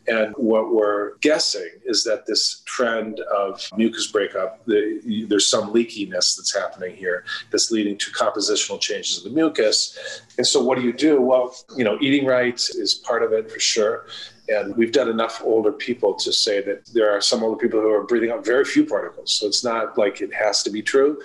And 0.06 0.34
what 0.37 0.73
we're 0.75 1.16
guessing 1.18 1.68
is 1.84 2.04
that 2.04 2.26
this 2.26 2.62
trend 2.66 3.20
of 3.20 3.66
mucus 3.76 4.06
breakup, 4.11 4.64
the, 4.66 5.26
there's 5.28 5.46
some 5.46 5.73
leakiness 5.73 6.37
that's 6.37 6.54
happening 6.54 6.94
here 6.94 7.25
that's 7.50 7.70
leading 7.70 7.96
to 7.99 8.11
compositional 8.11 8.80
changes 8.80 9.18
of 9.18 9.25
the 9.25 9.30
mucus. 9.30 9.99
And 10.37 10.46
so, 10.46 10.62
what 10.62 10.76
do 10.76 10.84
you 10.84 10.92
do? 10.92 11.20
Well, 11.20 11.54
you 11.76 11.84
know, 11.84 11.96
eating 12.00 12.26
right 12.26 12.54
is 12.54 12.94
part 12.94 13.23
of 13.23 13.32
it 13.32 13.50
for 13.50 13.61
sure. 13.61 14.06
And 14.49 14.77
we've 14.77 14.93
done 14.93 15.09
enough 15.09 15.41
older 15.43 15.73
people 15.73 16.15
to 16.15 16.33
say 16.33 16.61
that 16.63 16.87
there 16.93 17.11
are 17.11 17.21
some 17.21 17.43
older 17.43 17.57
people 17.57 17.81
who 17.81 17.91
are 17.91 18.05
breathing 18.05 18.31
out 18.31 18.45
very 18.45 18.65
few 18.65 18.85
particles. 18.85 19.33
So 19.33 19.47
it's 19.47 19.65
not 19.65 19.97
like 19.97 20.21
it 20.21 20.35
has 20.35 20.63
to 20.65 20.71
be 20.71 20.83
true. 20.83 21.21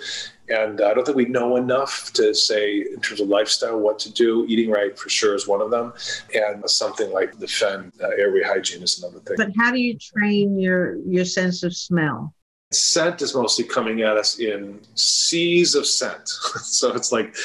And 0.48 0.80
I 0.80 0.94
don't 0.94 1.04
think 1.04 1.16
we 1.16 1.26
know 1.26 1.56
enough 1.56 2.12
to 2.14 2.34
say, 2.34 2.80
in 2.80 3.00
terms 3.00 3.20
of 3.20 3.28
lifestyle, 3.28 3.78
what 3.78 3.98
to 4.00 4.12
do. 4.12 4.46
Eating 4.48 4.70
right 4.70 4.98
for 4.98 5.08
sure 5.08 5.34
is 5.34 5.46
one 5.46 5.60
of 5.60 5.70
them. 5.70 5.92
And 6.34 6.68
something 6.68 7.12
like 7.12 7.38
the 7.38 7.46
FEND 7.46 7.92
uh, 8.02 8.08
airway 8.08 8.42
hygiene 8.42 8.82
is 8.82 9.02
another 9.02 9.20
thing. 9.20 9.36
But 9.36 9.50
how 9.56 9.70
do 9.70 9.78
you 9.78 9.96
train 9.98 10.58
your, 10.58 10.96
your 11.06 11.24
sense 11.24 11.62
of 11.62 11.76
smell? 11.76 12.34
Scent 12.72 13.20
is 13.20 13.34
mostly 13.34 13.64
coming 13.64 14.02
at 14.02 14.16
us 14.16 14.38
in 14.38 14.80
seas 14.94 15.74
of 15.74 15.86
scent. 15.86 16.28
so 16.28 16.94
it's 16.94 17.12
like 17.12 17.36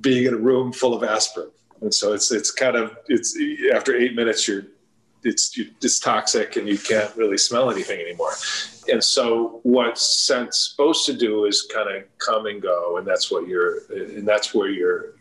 being 0.00 0.26
in 0.26 0.34
a 0.34 0.38
room 0.38 0.72
full 0.72 0.94
of 0.94 1.02
aspirin. 1.02 1.50
And 1.80 1.92
so 1.92 2.14
it's 2.14 2.32
it's 2.32 2.50
kind 2.50 2.76
of 2.76 2.96
it's 3.08 3.36
after 3.74 3.94
eight 3.94 4.14
minutes 4.14 4.48
you're 4.48 4.64
it's 5.24 5.58
it's 5.58 5.98
toxic 5.98 6.56
and 6.56 6.68
you 6.68 6.78
can't 6.78 7.14
really 7.16 7.38
smell 7.38 7.70
anything 7.70 8.00
anymore. 8.00 8.32
And 8.90 9.02
so 9.02 9.60
what 9.62 9.98
scent's 9.98 10.70
supposed 10.70 11.06
to 11.06 11.14
do 11.14 11.46
is 11.46 11.62
kind 11.62 11.94
of 11.94 12.04
come 12.18 12.46
and 12.46 12.60
go, 12.60 12.98
and 12.98 13.06
that's 13.06 13.30
what 13.30 13.48
you're 13.48 13.78
and 13.90 14.26
that's 14.26 14.54
where 14.54 14.68
you're 14.68 15.14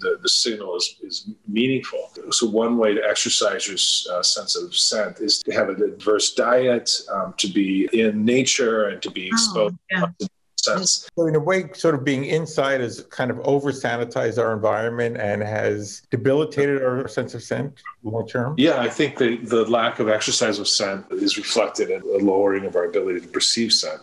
the, 0.00 0.18
the 0.22 0.28
signal 0.28 0.76
is, 0.76 0.96
is 1.02 1.30
meaningful. 1.48 2.10
So 2.30 2.46
one 2.46 2.76
way 2.76 2.94
to 2.94 3.02
exercise 3.02 3.66
your 3.66 3.76
uh, 4.16 4.22
sense 4.22 4.54
of 4.54 4.76
scent 4.76 5.20
is 5.20 5.38
to 5.38 5.52
have 5.52 5.70
a 5.70 5.74
diverse 5.74 6.34
diet, 6.34 6.90
um, 7.10 7.34
to 7.38 7.48
be 7.48 7.88
in 7.92 8.24
nature, 8.24 8.88
and 8.88 9.00
to 9.02 9.10
be 9.10 9.30
oh, 9.32 9.34
exposed 9.34 9.74
oh, 9.94 10.12
yeah 10.20 10.28
sense. 10.64 11.08
So 11.16 11.26
in 11.26 11.34
a 11.34 11.40
way, 11.40 11.70
sort 11.72 11.94
of 11.94 12.04
being 12.04 12.24
inside 12.24 12.80
has 12.80 13.04
kind 13.10 13.30
of 13.30 13.38
over 13.40 13.72
sanitized 13.72 14.38
our 14.38 14.52
environment 14.52 15.16
and 15.16 15.42
has 15.42 16.02
debilitated 16.10 16.82
our 16.82 17.08
sense 17.08 17.34
of 17.34 17.42
scent 17.42 17.82
long 18.02 18.26
term. 18.26 18.54
Yeah, 18.58 18.80
I 18.80 18.88
think 18.88 19.18
the, 19.18 19.36
the 19.36 19.64
lack 19.64 19.98
of 19.98 20.08
exercise 20.08 20.58
of 20.58 20.68
scent 20.68 21.06
is 21.10 21.36
reflected 21.36 21.90
in 21.90 22.02
a 22.02 22.24
lowering 22.24 22.64
of 22.64 22.76
our 22.76 22.84
ability 22.84 23.20
to 23.20 23.28
perceive 23.28 23.72
scent. 23.72 24.00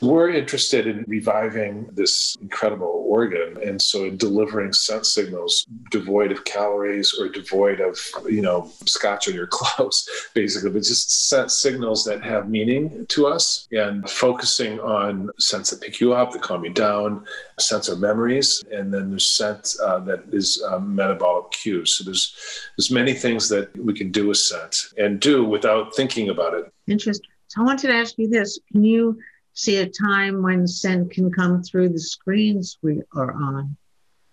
We're 0.00 0.30
interested 0.30 0.86
in 0.86 1.04
reviving 1.06 1.88
this 1.92 2.36
incredible 2.40 3.04
organ, 3.06 3.56
and 3.62 3.80
so 3.80 4.10
delivering 4.10 4.72
scent 4.72 5.06
signals 5.06 5.66
devoid 5.90 6.32
of 6.32 6.44
calories 6.44 7.14
or 7.18 7.28
devoid 7.28 7.80
of, 7.80 7.98
you 8.28 8.42
know, 8.42 8.70
scotch 8.84 9.28
on 9.28 9.34
your 9.34 9.46
clothes, 9.50 10.08
basically, 10.34 10.70
but 10.70 10.82
just 10.82 11.28
scent 11.28 11.50
signals 11.50 12.04
that 12.04 12.22
have 12.22 12.48
meaning 12.48 13.06
to 13.08 13.26
us 13.26 13.68
and 13.72 14.08
focusing 14.08 14.78
on 14.80 15.30
scents 15.38 15.70
that 15.70 15.80
pick 15.80 16.00
you 16.00 16.12
up, 16.12 16.32
that 16.32 16.42
calm 16.42 16.64
you 16.64 16.72
down, 16.72 17.24
sense 17.58 17.88
of 17.88 18.00
memories, 18.00 18.62
and 18.70 18.92
then 18.92 19.10
there's 19.10 19.26
scent 19.26 19.74
uh, 19.82 19.98
that 20.00 20.22
is 20.32 20.62
um, 20.68 20.94
metabolic 20.94 21.50
cues. 21.52 21.94
So 21.94 22.04
there's 22.04 22.36
there's 22.76 22.90
many 22.90 23.14
things 23.14 23.48
that 23.48 23.76
we 23.76 23.94
can 23.94 24.10
do 24.10 24.28
with 24.28 24.38
scent 24.38 24.76
and 24.98 25.20
do 25.20 25.44
without 25.44 25.94
thinking 25.94 26.28
about 26.28 26.54
it. 26.54 26.72
Interesting. 26.86 27.30
So 27.48 27.62
I 27.62 27.64
wanted 27.64 27.88
to 27.88 27.94
ask 27.94 28.18
you 28.18 28.28
this: 28.28 28.58
Can 28.72 28.84
you 28.84 29.18
see 29.56 29.78
a 29.78 29.88
time 29.88 30.42
when 30.42 30.66
scent 30.66 31.10
can 31.10 31.32
come 31.32 31.62
through 31.62 31.88
the 31.88 31.98
screens 31.98 32.78
we 32.82 33.02
are 33.14 33.32
on. 33.32 33.76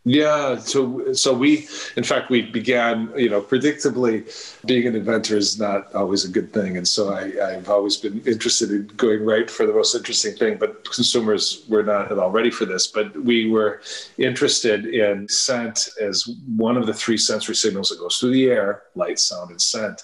Yeah, 0.05 0.57
so 0.57 1.13
so 1.13 1.33
we, 1.33 1.69
in 1.95 2.03
fact, 2.03 2.29
we 2.29 2.41
began. 2.41 3.09
You 3.15 3.29
know, 3.29 3.41
predictably, 3.41 4.27
being 4.65 4.85
an 4.85 4.97
inventor 4.97 5.37
is 5.37 5.57
not 5.57 5.95
always 5.95 6.25
a 6.25 6.29
good 6.29 6.51
thing, 6.51 6.75
and 6.75 6.85
so 6.85 7.13
I, 7.13 7.31
I've 7.41 7.69
always 7.69 7.95
been 7.95 8.21
interested 8.25 8.69
in 8.71 8.87
going 8.97 9.23
right 9.23 9.49
for 9.49 9.65
the 9.65 9.71
most 9.71 9.95
interesting 9.95 10.35
thing. 10.35 10.57
But 10.57 10.83
consumers 10.91 11.63
were 11.69 11.83
not 11.83 12.11
at 12.11 12.19
all 12.19 12.31
ready 12.31 12.51
for 12.51 12.65
this. 12.65 12.85
But 12.85 13.15
we 13.23 13.49
were 13.49 13.81
interested 14.17 14.87
in 14.87 15.29
scent 15.29 15.87
as 16.01 16.29
one 16.57 16.75
of 16.75 16.85
the 16.85 16.93
three 16.93 17.17
sensory 17.17 17.55
signals 17.55 17.87
that 17.87 17.99
goes 17.99 18.17
through 18.17 18.31
the 18.31 18.49
air: 18.49 18.83
light, 18.95 19.19
sound, 19.19 19.51
and 19.51 19.61
scent. 19.61 20.01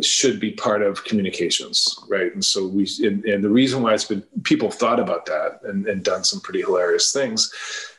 Should 0.00 0.40
be 0.40 0.52
part 0.52 0.80
of 0.80 1.04
communications, 1.04 1.98
right? 2.08 2.32
And 2.32 2.42
so 2.42 2.66
we, 2.66 2.88
and, 3.02 3.22
and 3.26 3.44
the 3.44 3.50
reason 3.50 3.82
why 3.82 3.92
it's 3.92 4.06
been 4.06 4.22
people 4.44 4.70
thought 4.70 5.00
about 5.00 5.26
that 5.26 5.60
and, 5.64 5.86
and 5.86 6.02
done 6.02 6.24
some 6.24 6.40
pretty 6.40 6.62
hilarious 6.62 7.12
things 7.12 7.52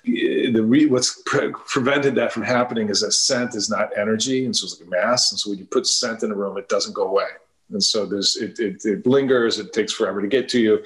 the 0.05 0.63
re, 0.63 0.85
what's 0.85 1.21
pre- 1.25 1.53
prevented 1.67 2.15
that 2.15 2.31
from 2.31 2.43
happening 2.43 2.89
is 2.89 3.01
that 3.01 3.11
scent 3.11 3.55
is 3.55 3.69
not 3.69 3.97
energy, 3.97 4.45
and 4.45 4.55
so 4.55 4.65
it's 4.65 4.79
like 4.79 4.87
a 4.87 4.89
mass. 4.89 5.31
And 5.31 5.39
so 5.39 5.49
when 5.49 5.59
you 5.59 5.65
put 5.65 5.87
scent 5.87 6.23
in 6.23 6.31
a 6.31 6.35
room, 6.35 6.57
it 6.57 6.69
doesn't 6.69 6.93
go 6.93 7.07
away. 7.07 7.27
And 7.71 7.83
so 7.83 8.05
there's 8.05 8.35
it, 8.35 8.59
it, 8.59 8.85
it 8.85 9.07
lingers. 9.07 9.57
It 9.57 9.73
takes 9.73 9.91
forever 9.91 10.21
to 10.21 10.27
get 10.27 10.47
to 10.49 10.59
you, 10.59 10.83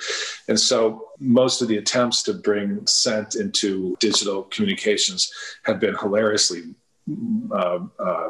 and 0.48 0.58
so 0.58 1.10
most 1.20 1.62
of 1.62 1.68
the 1.68 1.78
attempts 1.78 2.24
to 2.24 2.34
bring 2.34 2.88
scent 2.88 3.36
into 3.36 3.98
digital 4.00 4.44
communications 4.44 5.32
have 5.64 5.80
been 5.82 5.96
hilariously 5.96 6.74
uh, 7.52 7.80
uh, 8.00 8.30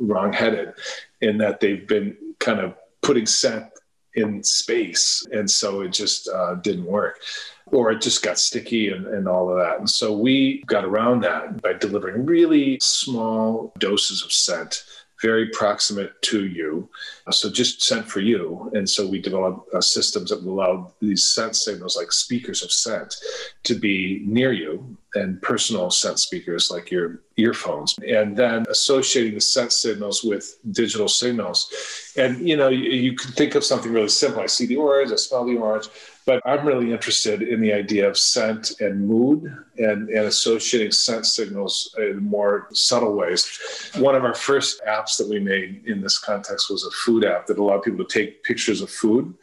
wrong-headed, 0.00 0.72
in 1.20 1.38
that 1.38 1.60
they've 1.60 1.86
been 1.86 2.16
kind 2.40 2.58
of 2.58 2.74
putting 3.02 3.26
scent 3.26 3.66
in 4.14 4.42
space, 4.42 5.24
and 5.32 5.48
so 5.48 5.82
it 5.82 5.92
just 5.92 6.28
uh, 6.28 6.54
didn't 6.56 6.86
work 6.86 7.20
or 7.74 7.90
it 7.90 8.00
just 8.00 8.22
got 8.22 8.38
sticky 8.38 8.90
and, 8.90 9.06
and 9.08 9.26
all 9.26 9.50
of 9.50 9.56
that. 9.58 9.80
And 9.80 9.90
so 9.90 10.16
we 10.16 10.62
got 10.66 10.84
around 10.84 11.22
that 11.22 11.60
by 11.60 11.72
delivering 11.72 12.24
really 12.24 12.78
small 12.80 13.72
doses 13.78 14.22
of 14.24 14.32
scent 14.32 14.84
very 15.24 15.48
proximate 15.48 16.20
to 16.20 16.46
you. 16.46 16.86
So 17.30 17.50
just 17.50 17.80
scent 17.80 18.06
for 18.06 18.20
you. 18.20 18.70
And 18.74 18.88
so 18.88 19.06
we 19.06 19.20
developed 19.20 19.72
uh, 19.72 19.80
systems 19.80 20.28
that 20.28 20.40
allow 20.40 20.92
these 21.00 21.24
scent 21.24 21.56
signals, 21.56 21.96
like 21.96 22.12
speakers 22.12 22.62
of 22.62 22.70
scent, 22.70 23.14
to 23.62 23.74
be 23.74 24.22
near 24.26 24.52
you 24.52 24.96
and 25.14 25.40
personal 25.40 25.90
scent 25.90 26.18
speakers 26.18 26.70
like 26.70 26.90
your 26.90 27.22
earphones. 27.38 27.96
And 28.06 28.36
then 28.36 28.66
associating 28.68 29.34
the 29.34 29.40
scent 29.40 29.72
signals 29.72 30.22
with 30.22 30.58
digital 30.72 31.08
signals. 31.08 31.70
And, 32.18 32.46
you 32.46 32.56
know, 32.58 32.68
you, 32.68 32.90
you 32.90 33.16
can 33.16 33.32
think 33.32 33.54
of 33.54 33.64
something 33.64 33.92
really 33.92 34.08
simple. 34.08 34.42
I 34.42 34.46
see 34.46 34.66
the 34.66 34.76
orange, 34.76 35.10
I 35.10 35.16
smell 35.16 35.46
the 35.46 35.56
orange. 35.56 35.86
But 36.26 36.40
I'm 36.46 36.66
really 36.66 36.90
interested 36.92 37.42
in 37.42 37.60
the 37.60 37.72
idea 37.72 38.08
of 38.08 38.16
scent 38.16 38.80
and 38.80 39.06
mood 39.06 39.44
and, 39.76 40.08
and 40.08 40.26
associating 40.26 40.90
scent 40.90 41.26
signals 41.26 41.94
in 41.98 42.22
more 42.22 42.68
subtle 42.72 43.14
ways. 43.14 43.90
One 43.96 44.14
of 44.14 44.24
our 44.24 44.34
first 44.34 44.80
apps 44.88 45.18
that 45.18 45.28
we 45.28 45.38
made 45.38 45.82
in 45.86 46.00
this 46.00 46.18
context 46.18 46.70
was 46.70 46.84
a 46.84 46.90
food 46.90 47.24
app 47.24 47.46
that 47.46 47.58
allowed 47.58 47.82
people 47.82 48.04
to 48.04 48.12
take 48.20 48.42
pictures 48.42 48.80
of 48.80 48.90
food 48.90 49.34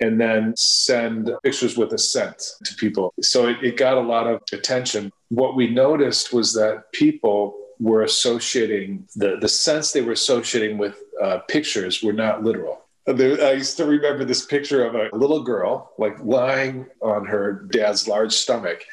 and 0.00 0.20
then 0.20 0.54
send 0.56 1.30
pictures 1.42 1.76
with 1.76 1.92
a 1.92 1.98
scent 1.98 2.40
to 2.64 2.74
people. 2.76 3.12
So 3.20 3.48
it, 3.48 3.56
it 3.62 3.76
got 3.76 3.96
a 3.96 4.00
lot 4.00 4.28
of 4.28 4.42
attention. 4.52 5.12
What 5.30 5.56
we 5.56 5.68
noticed 5.68 6.32
was 6.32 6.54
that 6.54 6.92
people 6.92 7.58
were 7.80 8.02
associating 8.02 9.06
the, 9.16 9.38
the 9.40 9.48
sense 9.48 9.92
they 9.92 10.02
were 10.02 10.12
associating 10.12 10.78
with 10.78 10.96
uh, 11.20 11.38
pictures 11.48 12.02
were 12.02 12.12
not 12.12 12.44
literal. 12.44 12.84
I 13.08 13.60
still 13.60 13.88
remember 13.88 14.24
this 14.24 14.44
picture 14.44 14.84
of 14.84 14.94
a 14.94 15.16
little 15.16 15.42
girl, 15.42 15.92
like 15.98 16.18
lying 16.22 16.86
on 17.00 17.24
her 17.26 17.66
dad's 17.70 18.06
large 18.06 18.32
stomach, 18.32 18.84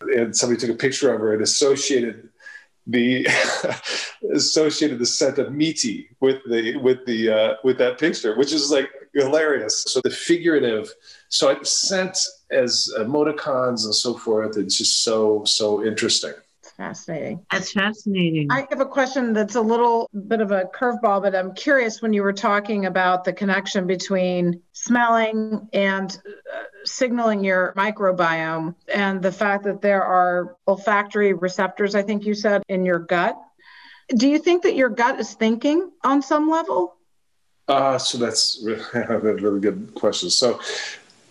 and 0.00 0.36
somebody 0.36 0.60
took 0.60 0.70
a 0.70 0.78
picture 0.78 1.12
of 1.12 1.20
her 1.20 1.32
and 1.32 1.42
associated 1.42 2.28
the 2.86 3.26
associated 4.34 4.98
the 4.98 5.06
scent 5.06 5.38
of 5.38 5.52
meaty 5.52 6.10
with 6.20 6.38
the 6.48 6.76
with 6.76 7.06
the 7.06 7.30
uh, 7.30 7.54
with 7.64 7.78
that 7.78 7.98
picture, 7.98 8.36
which 8.36 8.52
is 8.52 8.70
like 8.70 8.90
hilarious. 9.14 9.84
So 9.86 10.00
the 10.02 10.10
figurative, 10.10 10.92
so 11.28 11.62
scent 11.62 12.18
as 12.50 12.92
emoticons 12.98 13.84
and 13.84 13.94
so 13.94 14.18
forth, 14.18 14.58
it's 14.58 14.76
just 14.76 15.02
so 15.02 15.44
so 15.44 15.84
interesting 15.84 16.34
fascinating. 16.82 17.46
That's 17.50 17.72
fascinating. 17.72 18.48
I 18.50 18.66
have 18.68 18.80
a 18.80 18.86
question 18.86 19.32
that's 19.32 19.54
a 19.54 19.60
little 19.60 20.10
bit 20.26 20.40
of 20.40 20.50
a 20.50 20.64
curveball, 20.64 21.22
but 21.22 21.34
I'm 21.34 21.54
curious 21.54 22.02
when 22.02 22.12
you 22.12 22.24
were 22.24 22.32
talking 22.32 22.86
about 22.86 23.22
the 23.22 23.32
connection 23.32 23.86
between 23.86 24.60
smelling 24.72 25.68
and 25.72 26.10
uh, 26.52 26.62
signaling 26.84 27.44
your 27.44 27.72
microbiome 27.76 28.74
and 28.92 29.22
the 29.22 29.30
fact 29.30 29.62
that 29.64 29.80
there 29.80 30.02
are 30.02 30.56
olfactory 30.66 31.34
receptors, 31.34 31.94
I 31.94 32.02
think 32.02 32.24
you 32.24 32.34
said, 32.34 32.64
in 32.68 32.84
your 32.84 32.98
gut. 32.98 33.38
Do 34.16 34.28
you 34.28 34.40
think 34.40 34.64
that 34.64 34.74
your 34.74 34.88
gut 34.88 35.20
is 35.20 35.34
thinking 35.34 35.88
on 36.02 36.20
some 36.20 36.50
level? 36.50 36.96
Uh, 37.68 37.96
so 37.96 38.18
that's 38.18 38.66
a 38.94 39.18
really 39.18 39.60
good 39.60 39.92
question. 39.94 40.30
So, 40.30 40.60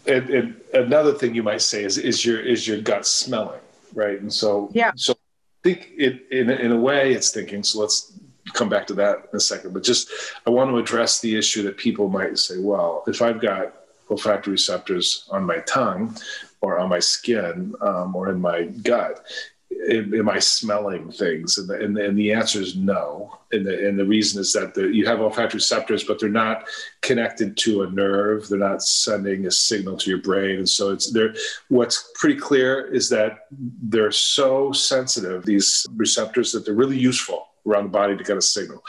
and, 0.07 0.29
and 0.29 0.61
another 0.73 1.11
thing 1.11 1.35
you 1.35 1.43
might 1.43 1.61
say 1.61 1.83
is 1.83 1.97
is 1.97 2.25
your 2.25 2.39
is 2.39 2.65
your 2.65 2.79
gut 2.79 3.05
smelling, 3.05 3.59
right? 3.93 4.19
And 4.19 4.31
so 4.31 4.71
yeah. 4.73 4.93
So 4.95 5.13
think 5.63 5.91
it 5.97 6.26
in, 6.32 6.50
in 6.50 6.71
a 6.71 6.80
way 6.80 7.13
it's 7.13 7.32
thinking. 7.32 7.63
So 7.63 7.80
let's 7.80 8.13
come 8.54 8.69
back 8.69 8.88
to 8.88 8.93
that 8.95 9.30
in 9.32 9.38
a 9.38 9.39
second. 9.39 9.74
But 9.74 9.84
just 9.84 10.10
i 10.45 10.50
want 10.50 10.69
to 10.69 10.78
address 10.78 11.19
the 11.19 11.36
issue 11.36 11.63
that 11.63 11.78
people 11.78 12.10
might 12.10 12.38
say 12.38 12.56
well 12.58 13.04
if 13.08 13.21
i've 13.21 13.41
got 13.41 13.74
olfactory 14.10 14.52
receptors 14.52 15.28
on 15.32 15.43
my 15.43 15.60
tongue 15.60 16.15
or 16.60 16.78
on 16.78 16.89
my 16.89 17.00
skin 17.00 17.74
um, 17.82 18.15
or 18.15 18.30
in 18.30 18.39
my 18.39 18.63
gut 18.84 19.26
am, 19.89 20.13
am 20.13 20.29
I 20.29 20.39
smelling 20.39 21.12
things? 21.12 21.57
And 21.57 21.69
the, 21.69 21.79
and, 21.79 21.95
the, 21.95 22.05
and 22.05 22.17
the 22.17 22.34
answer 22.34 22.62
is 22.62 22.75
no. 22.75 23.38
And 23.51 23.65
the, 23.65 23.88
and 23.88 23.97
the 23.97 24.05
reason 24.05 24.39
is 24.41 24.53
that 24.53 24.73
the, 24.73 24.88
you 24.88 25.05
have 25.05 25.19
olfactory 25.19 25.57
receptors, 25.57 26.03
but 26.03 26.19
they're 26.19 26.29
not 26.29 26.67
connected 27.01 27.57
to 27.57 27.84
a 27.84 27.89
nerve. 27.89 28.47
They're 28.47 28.60
not 28.60 28.84
sending 28.84 29.45
a 29.45 29.51
signal 29.51 29.97
to 29.97 30.10
your 30.10 30.21
brain. 30.21 30.57
And 30.57 30.69
so 30.69 30.91
it's 30.91 31.12
there. 31.12 31.34
What's 31.69 32.12
pretty 32.15 32.39
clear 32.39 32.93
is 32.93 33.10
that 33.10 33.47
they're 33.51 34.12
so 34.12 34.71
sensitive, 34.71 35.45
these 35.45 35.86
receptors, 35.95 36.51
that 36.51 36.65
they're 36.65 36.73
really 36.73 36.97
useful 36.97 37.47
around 37.67 37.84
the 37.84 37.89
body 37.89 38.17
to 38.17 38.23
get 38.23 38.38
a 38.38 38.41
signal. 38.41 38.84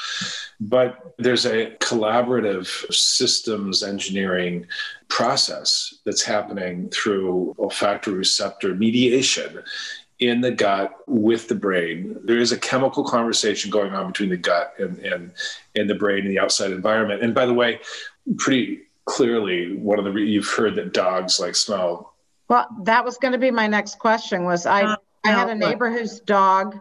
But 0.61 1.15
there's 1.19 1.45
a 1.45 1.77
collaborative 1.81 2.67
systems 2.93 3.83
engineering 3.83 4.67
process 5.09 5.95
that's 6.07 6.23
happening 6.23 6.89
through 6.89 7.55
olfactory 7.59 8.15
receptor 8.15 8.75
mediation 8.75 9.63
in 10.23 10.41
the 10.41 10.53
gut 10.53 10.95
with 11.09 11.49
the 11.49 11.55
brain. 11.55 12.17
There 12.25 12.39
is 12.39 12.53
a 12.53 12.59
chemical 12.59 13.03
conversation 13.05 13.71
going 13.71 13.93
on 13.93 14.07
between 14.07 14.31
the 14.31 14.37
gut 14.37 14.73
and, 14.79 14.99
and, 15.01 15.33
and 15.75 15.91
the 15.91 15.97
brain 15.97 16.21
and 16.21 16.31
the 16.31 16.39
outside 16.39 16.71
environment. 16.71 17.23
And 17.23 17.35
by 17.35 17.45
the 17.45 17.53
way, 17.53 17.81
pretty 18.39 18.83
clearly, 19.07 19.75
one 19.77 19.99
of 19.99 20.05
the 20.05 20.21
you've 20.21 20.49
heard 20.49 20.77
that 20.77 20.93
dogs 20.93 21.41
like 21.41 21.57
smell. 21.57 22.15
Well, 22.49 22.69
that 22.85 23.05
was 23.05 23.19
going 23.19 23.33
to 23.33 23.39
be 23.39 23.51
my 23.51 23.67
next 23.67 23.99
question. 23.99 24.45
Was 24.45 24.65
I? 24.65 24.83
Uh, 24.83 24.97
I 25.25 25.31
had 25.31 25.51
a 25.51 25.55
neighbor 25.55 25.91
whose 25.91 26.21
dog 26.21 26.81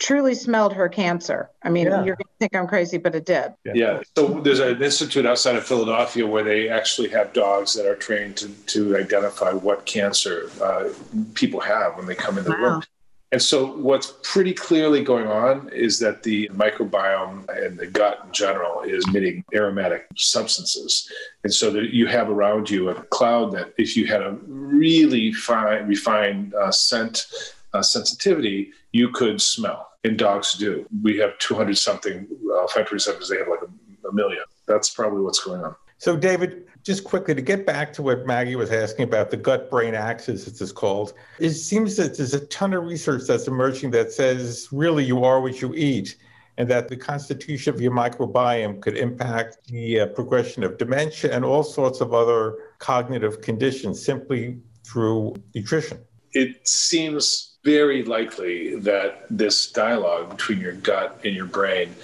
truly 0.00 0.34
smelled 0.34 0.72
her 0.72 0.88
cancer. 0.88 1.50
I 1.62 1.68
mean, 1.68 1.86
yeah. 1.86 2.02
you're 2.02 2.16
going 2.16 2.24
to 2.24 2.38
think 2.40 2.56
I'm 2.56 2.66
crazy, 2.66 2.96
but 2.96 3.14
it 3.14 3.26
did. 3.26 3.52
Yeah. 3.64 3.72
yeah. 3.74 4.02
So 4.16 4.40
there's 4.40 4.58
an 4.58 4.82
institute 4.82 5.26
outside 5.26 5.56
of 5.56 5.64
Philadelphia 5.64 6.26
where 6.26 6.42
they 6.42 6.68
actually 6.68 7.10
have 7.10 7.32
dogs 7.32 7.74
that 7.74 7.86
are 7.86 7.94
trained 7.94 8.38
to, 8.38 8.48
to 8.48 8.96
identify 8.96 9.52
what 9.52 9.84
cancer 9.84 10.50
uh, 10.60 10.88
people 11.34 11.60
have 11.60 11.96
when 11.96 12.06
they 12.06 12.14
come 12.14 12.38
in 12.38 12.44
the 12.44 12.50
wow. 12.50 12.56
room. 12.56 12.82
And 13.32 13.40
so, 13.40 13.76
what's 13.76 14.14
pretty 14.24 14.52
clearly 14.52 15.04
going 15.04 15.28
on 15.28 15.68
is 15.68 16.00
that 16.00 16.24
the 16.24 16.48
microbiome 16.48 17.48
and 17.64 17.78
the 17.78 17.86
gut 17.86 18.22
in 18.26 18.32
general 18.32 18.80
is 18.80 19.06
emitting 19.06 19.44
aromatic 19.54 20.08
substances. 20.16 21.08
And 21.44 21.54
so, 21.54 21.70
that 21.70 21.94
you 21.94 22.08
have 22.08 22.28
around 22.28 22.68
you 22.68 22.88
a 22.88 22.94
cloud 23.04 23.52
that, 23.52 23.72
if 23.78 23.96
you 23.96 24.08
had 24.08 24.20
a 24.20 24.36
really 24.48 25.32
fine, 25.32 25.86
refined 25.86 26.54
uh, 26.54 26.72
scent 26.72 27.28
uh, 27.72 27.82
sensitivity, 27.82 28.72
you 28.90 29.10
could 29.10 29.40
smell 29.40 29.89
and 30.04 30.18
dogs 30.18 30.54
do. 30.54 30.86
We 31.02 31.18
have 31.18 31.38
200 31.38 31.76
something 31.76 32.26
olfactory 32.60 32.96
receptors, 32.96 33.28
they 33.28 33.38
have 33.38 33.48
like 33.48 33.60
a, 33.62 34.08
a 34.08 34.12
million. 34.12 34.42
That's 34.66 34.90
probably 34.90 35.22
what's 35.22 35.42
going 35.42 35.62
on. 35.62 35.74
So, 35.98 36.16
David, 36.16 36.66
just 36.82 37.04
quickly 37.04 37.34
to 37.34 37.42
get 37.42 37.66
back 37.66 37.92
to 37.94 38.02
what 38.02 38.26
Maggie 38.26 38.56
was 38.56 38.72
asking 38.72 39.04
about 39.04 39.30
the 39.30 39.36
gut 39.36 39.70
brain 39.70 39.94
axis, 39.94 40.46
as 40.46 40.60
it's 40.60 40.72
called, 40.72 41.12
it 41.38 41.50
seems 41.50 41.96
that 41.96 42.16
there's 42.16 42.32
a 42.32 42.46
ton 42.46 42.72
of 42.72 42.84
research 42.84 43.24
that's 43.26 43.46
emerging 43.46 43.90
that 43.90 44.12
says 44.12 44.68
really 44.72 45.04
you 45.04 45.24
are 45.24 45.40
what 45.42 45.60
you 45.60 45.74
eat, 45.74 46.16
and 46.56 46.70
that 46.70 46.88
the 46.88 46.96
constitution 46.96 47.74
of 47.74 47.80
your 47.80 47.92
microbiome 47.92 48.80
could 48.80 48.96
impact 48.96 49.58
the 49.66 50.00
uh, 50.00 50.06
progression 50.06 50.62
of 50.62 50.78
dementia 50.78 51.34
and 51.34 51.44
all 51.44 51.62
sorts 51.62 52.00
of 52.00 52.14
other 52.14 52.56
cognitive 52.78 53.42
conditions 53.42 54.02
simply 54.02 54.58
through 54.84 55.34
nutrition. 55.54 55.98
It 56.32 56.66
seems 56.66 57.49
very 57.64 58.02
likely 58.04 58.76
that 58.76 59.24
this 59.28 59.70
dialogue 59.70 60.30
between 60.30 60.60
your 60.60 60.72
gut 60.72 61.20
and 61.24 61.34
your 61.34 61.46
brain 61.46 61.94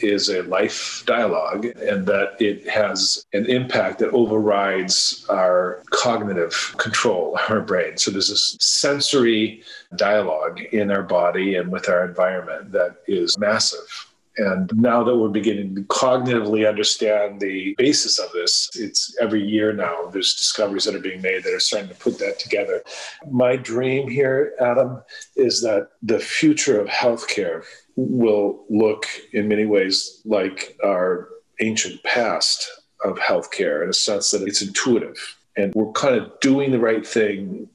is 0.00 0.28
a 0.28 0.42
life 0.42 1.02
dialogue 1.06 1.64
and 1.64 2.06
that 2.06 2.36
it 2.40 2.68
has 2.68 3.24
an 3.32 3.46
impact 3.46 4.00
that 4.00 4.10
overrides 4.10 5.24
our 5.30 5.82
cognitive 5.90 6.74
control, 6.78 7.38
our 7.48 7.60
brain. 7.60 7.96
So 7.96 8.10
there's 8.10 8.28
this 8.28 8.56
sensory 8.60 9.62
dialogue 9.96 10.60
in 10.72 10.90
our 10.90 11.02
body 11.02 11.56
and 11.56 11.70
with 11.70 11.88
our 11.88 12.04
environment 12.04 12.72
that 12.72 12.96
is 13.06 13.38
massive. 13.38 14.13
And 14.36 14.70
now 14.74 15.04
that 15.04 15.16
we're 15.16 15.28
beginning 15.28 15.76
to 15.76 15.82
cognitively 15.82 16.68
understand 16.68 17.40
the 17.40 17.74
basis 17.78 18.18
of 18.18 18.32
this, 18.32 18.70
it's 18.74 19.16
every 19.20 19.42
year 19.42 19.72
now, 19.72 20.06
there's 20.12 20.34
discoveries 20.34 20.84
that 20.84 20.94
are 20.96 21.00
being 21.00 21.22
made 21.22 21.44
that 21.44 21.54
are 21.54 21.60
starting 21.60 21.88
to 21.88 21.94
put 21.94 22.18
that 22.18 22.38
together. 22.38 22.82
My 23.30 23.56
dream 23.56 24.08
here, 24.08 24.54
Adam, 24.60 25.02
is 25.36 25.62
that 25.62 25.90
the 26.02 26.18
future 26.18 26.80
of 26.80 26.88
healthcare 26.88 27.64
will 27.96 28.64
look 28.68 29.06
in 29.32 29.46
many 29.46 29.66
ways 29.66 30.20
like 30.24 30.76
our 30.84 31.28
ancient 31.60 32.02
past 32.02 32.68
of 33.04 33.16
healthcare 33.18 33.84
in 33.84 33.90
a 33.90 33.94
sense 33.94 34.30
that 34.32 34.42
it's 34.42 34.62
intuitive 34.62 35.36
and 35.56 35.72
we're 35.74 35.92
kind 35.92 36.16
of 36.16 36.32
doing 36.40 36.72
the 36.72 36.80
right 36.80 37.06
thing. 37.06 37.68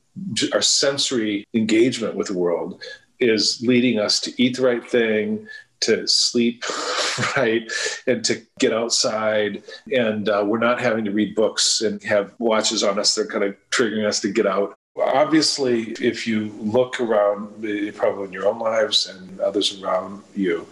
Our 0.54 0.62
sensory 0.62 1.46
engagement 1.54 2.16
with 2.16 2.28
the 2.28 2.38
world 2.38 2.82
is 3.20 3.62
leading 3.66 4.00
us 4.00 4.20
to 4.22 4.42
eat 4.42 4.58
the 4.58 4.64
right 4.64 4.86
thing, 4.86 5.48
to 5.82 6.08
sleep 6.08 6.64
right 7.38 7.72
and 8.08 8.24
to 8.26 8.42
get 8.60 8.74
outside. 8.74 9.64
And 9.92 10.30
uh, 10.30 10.44
we're 10.46 10.60
not 10.60 10.80
having 10.80 11.06
to 11.06 11.12
read 11.12 11.36
books 11.36 11.82
and 11.82 12.02
have 12.04 12.34
watches 12.40 12.84
on 12.84 13.00
us. 13.00 13.16
That 13.16 13.22
are 13.22 13.28
kind 13.28 13.44
of 13.44 13.56
triggering 13.72 14.06
us 14.06 14.20
to 14.22 14.32
get 14.32 14.46
out. 14.46 14.76
Obviously 14.98 15.92
if 16.02 16.28
you 16.28 16.52
look 16.60 17.00
around 17.00 17.64
eh, 17.64 17.92
probably 17.96 18.26
in 18.26 18.34
your 18.34 18.48
own 18.48 18.60
lives 18.60 19.08
and 19.08 19.40
others 19.40 19.82
around 19.82 20.22
you 20.36 20.68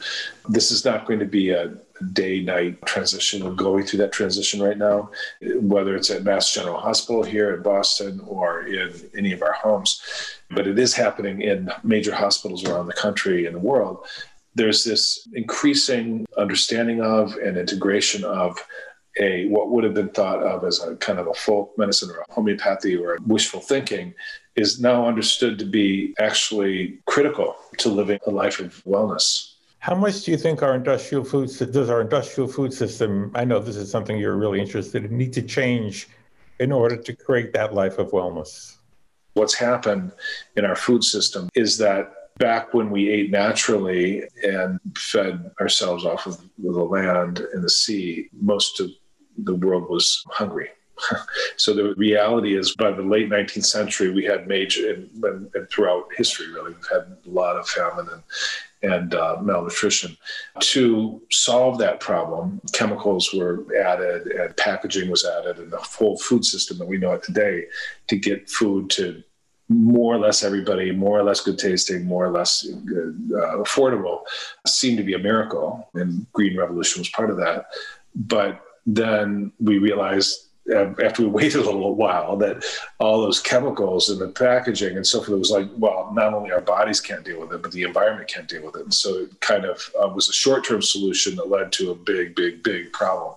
this 0.49 0.69
is 0.71 0.83
not 0.83 1.05
going 1.05 1.19
to 1.19 1.25
be 1.25 1.51
a 1.51 1.73
day 2.13 2.41
night 2.41 2.83
transition. 2.85 3.43
We're 3.43 3.53
going 3.53 3.85
through 3.85 3.99
that 3.99 4.11
transition 4.11 4.61
right 4.61 4.77
now 4.77 5.11
whether 5.41 5.95
it's 5.95 6.09
at 6.09 6.23
mass 6.23 6.53
general 6.53 6.77
hospital 6.77 7.23
here 7.23 7.55
in 7.55 7.61
boston 7.61 8.19
or 8.27 8.67
in 8.67 8.91
any 9.15 9.31
of 9.31 9.41
our 9.41 9.53
homes. 9.53 10.01
But 10.49 10.67
it 10.67 10.77
is 10.77 10.93
happening 10.93 11.41
in 11.41 11.71
major 11.83 12.13
hospitals 12.13 12.65
around 12.65 12.87
the 12.87 12.93
country 12.93 13.45
and 13.45 13.55
the 13.55 13.59
world 13.59 14.05
there's 14.57 14.83
this 14.83 15.27
increasing 15.33 16.25
understanding 16.37 17.01
of 17.01 17.35
and 17.35 17.57
integration 17.57 18.23
of 18.23 18.57
a 19.19 19.47
what 19.47 19.69
would 19.69 19.83
have 19.83 19.93
been 19.93 20.09
thought 20.09 20.43
of 20.43 20.63
as 20.63 20.83
a 20.83 20.95
kind 20.97 21.19
of 21.19 21.27
a 21.27 21.33
folk 21.33 21.71
medicine 21.77 22.09
or 22.09 22.19
a 22.19 22.33
homeopathy 22.33 22.95
or 22.95 23.17
wishful 23.25 23.61
thinking 23.61 24.13
is 24.55 24.81
now 24.81 25.07
understood 25.07 25.57
to 25.59 25.65
be 25.65 26.13
actually 26.19 26.99
critical 27.05 27.55
to 27.77 27.89
living 27.89 28.19
a 28.25 28.31
life 28.31 28.59
of 28.59 28.83
wellness. 28.85 29.53
How 29.79 29.95
much 29.95 30.23
do 30.23 30.31
you 30.31 30.37
think 30.37 30.63
our 30.63 30.75
industrial 30.75 31.23
food 31.23 31.49
does 31.71 31.89
our 31.89 32.01
industrial 32.01 32.49
food 32.49 32.73
system? 32.73 33.31
I 33.35 33.45
know 33.45 33.59
this 33.59 33.75
is 33.75 33.89
something 33.91 34.17
you're 34.17 34.35
really 34.35 34.59
interested 34.59 35.05
in. 35.05 35.15
Need 35.15 35.33
to 35.33 35.43
change 35.43 36.07
in 36.59 36.71
order 36.71 36.97
to 36.97 37.15
create 37.15 37.53
that 37.53 37.73
life 37.73 37.99
of 37.99 38.11
wellness. 38.11 38.77
What's 39.35 39.53
happened 39.53 40.13
in 40.55 40.65
our 40.65 40.75
food 40.75 41.03
system 41.03 41.49
is 41.53 41.77
that 41.77 42.11
back 42.37 42.73
when 42.73 42.89
we 42.89 43.09
ate 43.09 43.31
naturally 43.31 44.23
and 44.43 44.79
fed 44.95 45.51
ourselves 45.59 46.05
off 46.05 46.25
of 46.25 46.39
the 46.57 46.71
land 46.71 47.39
and 47.39 47.63
the 47.63 47.69
sea, 47.69 48.29
most 48.39 48.79
of 48.79 48.89
the 49.37 49.55
world 49.55 49.89
was 49.89 50.23
hungry. 50.29 50.69
so 51.57 51.73
the 51.73 51.93
reality 51.95 52.57
is, 52.57 52.75
by 52.75 52.91
the 52.91 53.03
late 53.03 53.29
19th 53.29 53.65
century, 53.65 54.11
we 54.11 54.25
had 54.25 54.47
major, 54.47 54.93
and, 54.93 55.23
and, 55.23 55.49
and 55.53 55.69
throughout 55.69 56.05
history, 56.15 56.51
really, 56.51 56.73
we've 56.73 56.89
had 56.91 57.17
a 57.25 57.29
lot 57.29 57.55
of 57.55 57.67
famine 57.67 58.07
and, 58.11 58.93
and 58.93 59.13
uh, 59.13 59.37
malnutrition. 59.41 60.17
To 60.59 61.21
solve 61.31 61.77
that 61.79 61.99
problem, 61.99 62.61
chemicals 62.73 63.33
were 63.33 63.65
added 63.79 64.27
and 64.27 64.55
packaging 64.57 65.09
was 65.09 65.25
added, 65.25 65.57
and 65.59 65.71
the 65.71 65.77
whole 65.77 66.17
food 66.17 66.45
system 66.45 66.77
that 66.79 66.87
we 66.87 66.97
know 66.97 67.13
it 67.13 67.23
today 67.23 67.65
to 68.07 68.17
get 68.17 68.49
food 68.49 68.89
to 68.91 69.23
more 69.69 70.15
or 70.15 70.17
less 70.17 70.43
everybody, 70.43 70.91
more 70.91 71.19
or 71.19 71.23
less 71.23 71.41
good 71.41 71.57
tasting, 71.57 72.05
more 72.05 72.25
or 72.25 72.31
less 72.31 72.63
good, 72.85 73.31
uh, 73.33 73.57
affordable, 73.57 74.21
seemed 74.65 74.97
to 74.97 75.03
be 75.03 75.13
a 75.13 75.19
miracle. 75.19 75.89
And 75.93 76.25
Green 76.31 76.57
Revolution 76.57 77.01
was 77.01 77.09
part 77.09 77.29
of 77.29 77.37
that. 77.37 77.65
But 78.15 78.61
then 78.85 79.51
we 79.59 79.77
realized 79.77 80.46
after 80.69 81.23
we 81.23 81.27
waited 81.37 81.61
a 81.61 81.65
little 81.65 81.95
while 81.95 82.35
that 82.37 82.63
all 82.99 83.21
those 83.21 83.39
chemicals 83.39 84.09
in 84.09 84.19
the 84.19 84.27
packaging 84.27 84.97
and 84.97 85.05
so 85.05 85.21
forth 85.21 85.39
was 85.39 85.51
like 85.51 85.67
well 85.77 86.11
not 86.13 86.33
only 86.33 86.51
our 86.51 86.61
bodies 86.61 86.99
can't 86.99 87.23
deal 87.23 87.39
with 87.39 87.53
it 87.53 87.61
but 87.61 87.71
the 87.71 87.83
environment 87.83 88.27
can't 88.27 88.47
deal 88.47 88.65
with 88.65 88.75
it. 88.75 88.83
And 88.83 88.93
so 88.93 89.15
it 89.15 89.39
kind 89.39 89.65
of 89.65 89.81
uh, 90.01 90.07
was 90.07 90.29
a 90.29 90.33
short-term 90.33 90.81
solution 90.81 91.35
that 91.35 91.49
led 91.49 91.71
to 91.73 91.91
a 91.91 91.95
big 91.95 92.35
big 92.35 92.63
big 92.63 92.91
problem. 92.93 93.35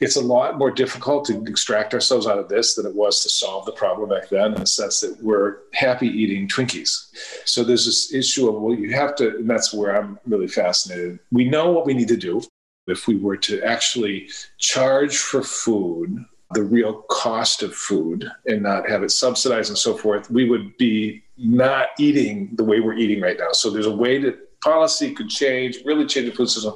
It's 0.00 0.16
a 0.16 0.20
lot 0.20 0.58
more 0.58 0.70
difficult 0.70 1.24
to 1.26 1.42
extract 1.44 1.94
ourselves 1.94 2.26
out 2.26 2.38
of 2.38 2.48
this 2.48 2.74
than 2.74 2.86
it 2.86 2.94
was 2.94 3.22
to 3.22 3.28
solve 3.28 3.66
the 3.66 3.72
problem 3.72 4.10
back 4.10 4.28
then 4.28 4.54
in 4.54 4.60
the 4.60 4.66
sense 4.66 5.00
that 5.00 5.22
we're 5.22 5.58
happy 5.74 6.08
eating 6.08 6.48
twinkies. 6.48 7.08
So 7.44 7.64
there's 7.64 7.86
this 7.86 8.12
issue 8.12 8.48
of 8.48 8.60
well 8.60 8.74
you 8.74 8.92
have 8.94 9.16
to 9.16 9.36
and 9.38 9.48
that's 9.48 9.72
where 9.72 9.96
i'm 9.96 10.18
really 10.26 10.48
fascinated. 10.48 11.18
We 11.30 11.48
know 11.48 11.72
what 11.72 11.86
we 11.86 11.94
need 11.94 12.08
to 12.08 12.16
do 12.16 12.42
if 12.86 13.06
we 13.06 13.16
were 13.16 13.36
to 13.36 13.62
actually 13.62 14.28
charge 14.58 15.18
for 15.18 15.42
food 15.42 16.24
the 16.52 16.62
real 16.62 17.02
cost 17.10 17.62
of 17.62 17.74
food 17.74 18.30
and 18.46 18.62
not 18.62 18.88
have 18.88 19.02
it 19.02 19.10
subsidized 19.10 19.68
and 19.68 19.78
so 19.78 19.96
forth, 19.96 20.30
we 20.30 20.48
would 20.48 20.76
be 20.78 21.22
not 21.36 21.88
eating 21.98 22.50
the 22.54 22.64
way 22.64 22.80
we're 22.80 22.94
eating 22.94 23.20
right 23.20 23.38
now. 23.38 23.52
So 23.52 23.70
there's 23.70 23.86
a 23.86 23.94
way 23.94 24.18
that 24.22 24.48
policy 24.60 25.14
could 25.14 25.28
change, 25.28 25.78
really 25.84 26.06
change 26.06 26.28
the 26.30 26.34
food 26.34 26.48
system. 26.48 26.74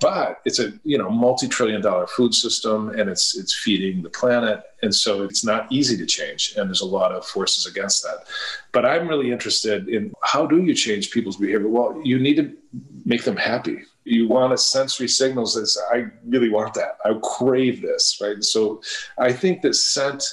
but 0.00 0.40
it's 0.44 0.58
a 0.58 0.72
you 0.84 0.98
know 0.98 1.08
multi-trillion 1.08 1.80
dollar 1.80 2.06
food 2.06 2.34
system 2.34 2.90
and 2.90 3.08
it's 3.08 3.36
it's 3.38 3.54
feeding 3.54 4.02
the 4.02 4.10
planet 4.10 4.62
and 4.82 4.94
so 4.94 5.22
it's 5.22 5.44
not 5.44 5.70
easy 5.70 5.96
to 5.96 6.04
change 6.04 6.54
and 6.56 6.68
there's 6.68 6.80
a 6.80 6.86
lot 6.86 7.12
of 7.12 7.24
forces 7.24 7.66
against 7.66 8.02
that 8.02 8.26
but 8.72 8.84
i'm 8.84 9.06
really 9.06 9.30
interested 9.30 9.88
in 9.88 10.12
how 10.22 10.44
do 10.44 10.60
you 10.60 10.74
change 10.74 11.12
people's 11.12 11.36
behavior 11.36 11.68
well 11.68 12.00
you 12.04 12.18
need 12.18 12.34
to 12.34 12.52
make 13.04 13.22
them 13.22 13.36
happy 13.36 13.78
you 14.04 14.28
want 14.28 14.52
a 14.52 14.58
sensory 14.58 15.08
signals 15.08 15.54
that 15.54 15.82
i 15.92 16.06
really 16.26 16.48
want 16.48 16.74
that 16.74 16.98
i 17.04 17.12
crave 17.22 17.82
this 17.82 18.18
right 18.20 18.42
so 18.42 18.80
i 19.18 19.32
think 19.32 19.62
that 19.62 19.74
scent 19.74 20.24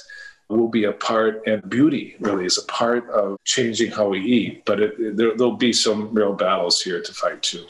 will 0.48 0.68
be 0.68 0.84
a 0.84 0.92
part 0.92 1.42
and 1.46 1.68
beauty 1.70 2.16
really 2.18 2.44
is 2.44 2.58
a 2.58 2.66
part 2.66 3.08
of 3.10 3.36
changing 3.44 3.90
how 3.90 4.08
we 4.08 4.20
eat 4.20 4.64
but 4.64 4.80
it, 4.80 5.16
there, 5.16 5.36
there'll 5.36 5.56
be 5.56 5.72
some 5.72 6.12
real 6.12 6.32
battles 6.32 6.82
here 6.82 7.00
to 7.00 7.12
fight 7.12 7.40
too 7.42 7.64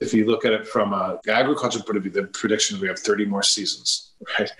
if 0.00 0.12
you 0.12 0.26
look 0.26 0.44
at 0.44 0.52
it 0.52 0.66
from 0.66 0.92
an 0.92 1.18
agriculture 1.28 1.80
point 1.80 1.96
of 1.96 2.02
view, 2.02 2.12
the 2.12 2.24
prediction 2.24 2.78
we 2.80 2.88
have 2.88 2.98
30 2.98 3.26
more 3.26 3.42
seasons, 3.42 4.10
right? 4.38 4.50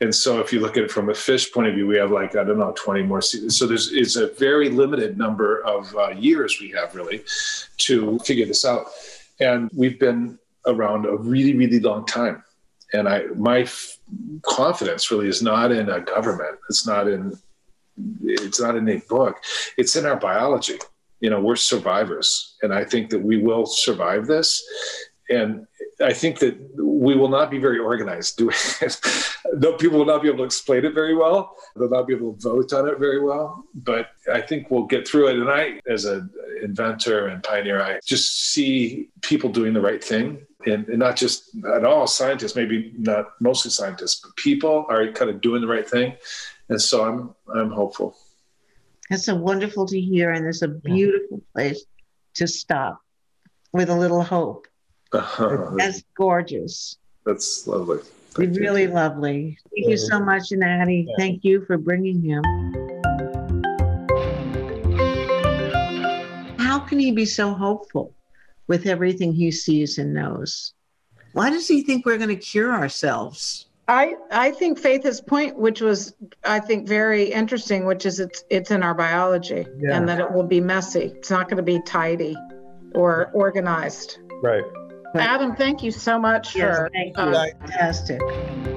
And 0.00 0.14
so 0.14 0.40
if 0.40 0.52
you 0.52 0.60
look 0.60 0.76
at 0.76 0.84
it 0.84 0.90
from 0.90 1.10
a 1.10 1.14
fish 1.14 1.52
point 1.52 1.68
of 1.68 1.74
view, 1.74 1.86
we 1.86 1.96
have 1.96 2.10
like, 2.10 2.36
I 2.36 2.44
don't 2.44 2.58
know, 2.58 2.72
20 2.76 3.02
more 3.02 3.20
seasons. 3.20 3.58
So 3.58 3.66
there's 3.66 3.92
is 3.92 4.16
a 4.16 4.28
very 4.28 4.70
limited 4.70 5.18
number 5.18 5.62
of 5.64 5.94
uh, 5.96 6.10
years 6.10 6.58
we 6.60 6.70
have 6.70 6.94
really 6.94 7.24
to 7.78 8.18
figure 8.20 8.46
this 8.46 8.64
out. 8.64 8.86
And 9.40 9.70
we've 9.74 9.98
been 9.98 10.38
around 10.66 11.06
a 11.06 11.16
really, 11.16 11.54
really 11.54 11.80
long 11.80 12.06
time. 12.06 12.42
And 12.92 13.08
I, 13.08 13.24
my 13.36 13.60
f- 13.60 13.98
confidence 14.42 15.10
really 15.10 15.28
is 15.28 15.42
not 15.42 15.72
in 15.72 15.88
a 15.88 16.00
government. 16.00 16.58
It's 16.68 16.86
not 16.86 17.08
in, 17.08 17.36
it's 18.22 18.60
not 18.60 18.76
in 18.76 18.88
a 18.88 18.98
book. 19.08 19.38
It's 19.76 19.96
in 19.96 20.06
our 20.06 20.16
biology. 20.16 20.78
You 21.20 21.30
know 21.30 21.40
we're 21.40 21.56
survivors. 21.56 22.56
And 22.62 22.74
i 22.74 22.84
think 22.84 23.10
that 23.10 23.20
we 23.20 23.38
will 23.38 23.66
survive 23.66 24.26
this. 24.26 24.62
And 25.30 25.66
i 26.02 26.12
think 26.12 26.38
that 26.40 26.54
we 26.76 27.16
will 27.16 27.28
not 27.28 27.50
be 27.50 27.58
very 27.58 27.78
organized. 27.78 28.36
Doing 28.36 28.54
it 28.82 29.00
no 29.54 29.72
people 29.74 29.98
will 29.98 30.06
not 30.06 30.22
be 30.22 30.28
able 30.28 30.38
to 30.38 30.44
explain 30.44 30.84
it 30.84 30.94
very 30.94 31.14
well. 31.14 31.56
They'll 31.76 31.88
not 31.88 32.06
be 32.06 32.14
able 32.14 32.34
to 32.34 32.40
vote 32.40 32.72
on 32.72 32.88
it 32.88 32.98
very 32.98 33.22
well. 33.22 33.64
But 33.74 34.10
i 34.32 34.40
think 34.40 34.70
we'll 34.70 34.86
get 34.86 35.08
through 35.08 35.28
it. 35.28 35.36
And 35.36 35.50
i 35.50 35.80
as 35.88 36.04
an 36.04 36.30
inventor 36.62 37.28
and 37.28 37.42
pioneer 37.42 37.82
i 37.82 38.00
just 38.04 38.52
see 38.52 39.08
people 39.22 39.50
doing 39.50 39.72
the 39.72 39.80
right 39.80 40.04
thing 40.04 40.44
and, 40.66 40.88
and 40.88 40.98
not 40.98 41.16
just 41.16 41.50
at 41.74 41.84
all 41.84 42.06
scientists 42.06 42.56
maybe 42.56 42.92
not 42.98 43.32
mostly 43.40 43.70
scientists 43.70 44.20
but 44.22 44.34
people 44.36 44.86
are 44.88 45.10
kind 45.12 45.30
of 45.30 45.40
doing 45.40 45.60
the 45.60 45.66
right 45.66 45.88
thing 45.88 46.14
and 46.68 46.80
so 46.80 47.04
i'm 47.04 47.34
i'm 47.54 47.70
hopeful 47.70 48.16
That's 49.10 49.26
so 49.26 49.34
wonderful 49.34 49.84
to 49.86 50.00
hear, 50.00 50.30
and 50.30 50.46
it's 50.46 50.62
a 50.62 50.68
beautiful 50.68 51.42
place 51.52 51.84
to 52.34 52.46
stop 52.46 53.00
with 53.72 53.90
a 53.90 53.94
little 53.94 54.22
hope. 54.22 54.66
uh-huh. 55.12 55.72
That's 55.76 56.02
gorgeous. 56.16 56.96
That's 57.26 57.66
lovely. 57.66 57.98
Thank 58.30 58.54
you. 58.54 58.60
really 58.60 58.86
lovely. 58.86 59.58
Thank 59.76 59.90
you 59.90 59.98
so 59.98 60.20
much, 60.20 60.50
Natty. 60.52 61.06
Yeah. 61.06 61.14
Thank 61.18 61.44
you 61.44 61.64
for 61.66 61.76
bringing 61.76 62.22
him. 62.22 62.42
How 66.58 66.78
can 66.78 66.98
he 66.98 67.12
be 67.12 67.26
so 67.26 67.52
hopeful 67.52 68.14
with 68.66 68.86
everything 68.86 69.32
he 69.32 69.50
sees 69.50 69.98
and 69.98 70.14
knows? 70.14 70.72
Why 71.32 71.50
does 71.50 71.66
he 71.68 71.82
think 71.82 72.06
we're 72.06 72.16
going 72.18 72.28
to 72.30 72.36
cure 72.36 72.72
ourselves? 72.72 73.66
I, 73.86 74.14
I 74.30 74.50
think 74.52 74.78
Faith's 74.78 75.20
point, 75.20 75.58
which 75.58 75.80
was, 75.82 76.14
I 76.44 76.58
think, 76.60 76.88
very 76.88 77.24
interesting, 77.24 77.84
which 77.84 78.06
is 78.06 78.18
it's 78.20 78.42
it's 78.48 78.70
in 78.70 78.82
our 78.82 78.94
biology 78.94 79.66
Yeah. 79.78 79.96
and 79.96 80.08
that 80.08 80.20
it 80.20 80.32
will 80.32 80.46
be 80.46 80.60
messy. 80.60 81.12
It's 81.16 81.30
not 81.30 81.48
going 81.48 81.58
to 81.58 81.62
be 81.62 81.80
tidy 81.82 82.34
or 82.94 83.30
organized. 83.34 84.18
Right. 84.42 84.64
Adam, 85.16 85.54
thank 85.54 85.82
you 85.82 85.90
so 85.90 86.18
much 86.18 86.56
Yes, 86.56 86.76
for 86.78 86.90
thank 86.92 87.16
you. 87.16 87.22
uh, 87.22 87.46
Fantastic. 87.60 88.73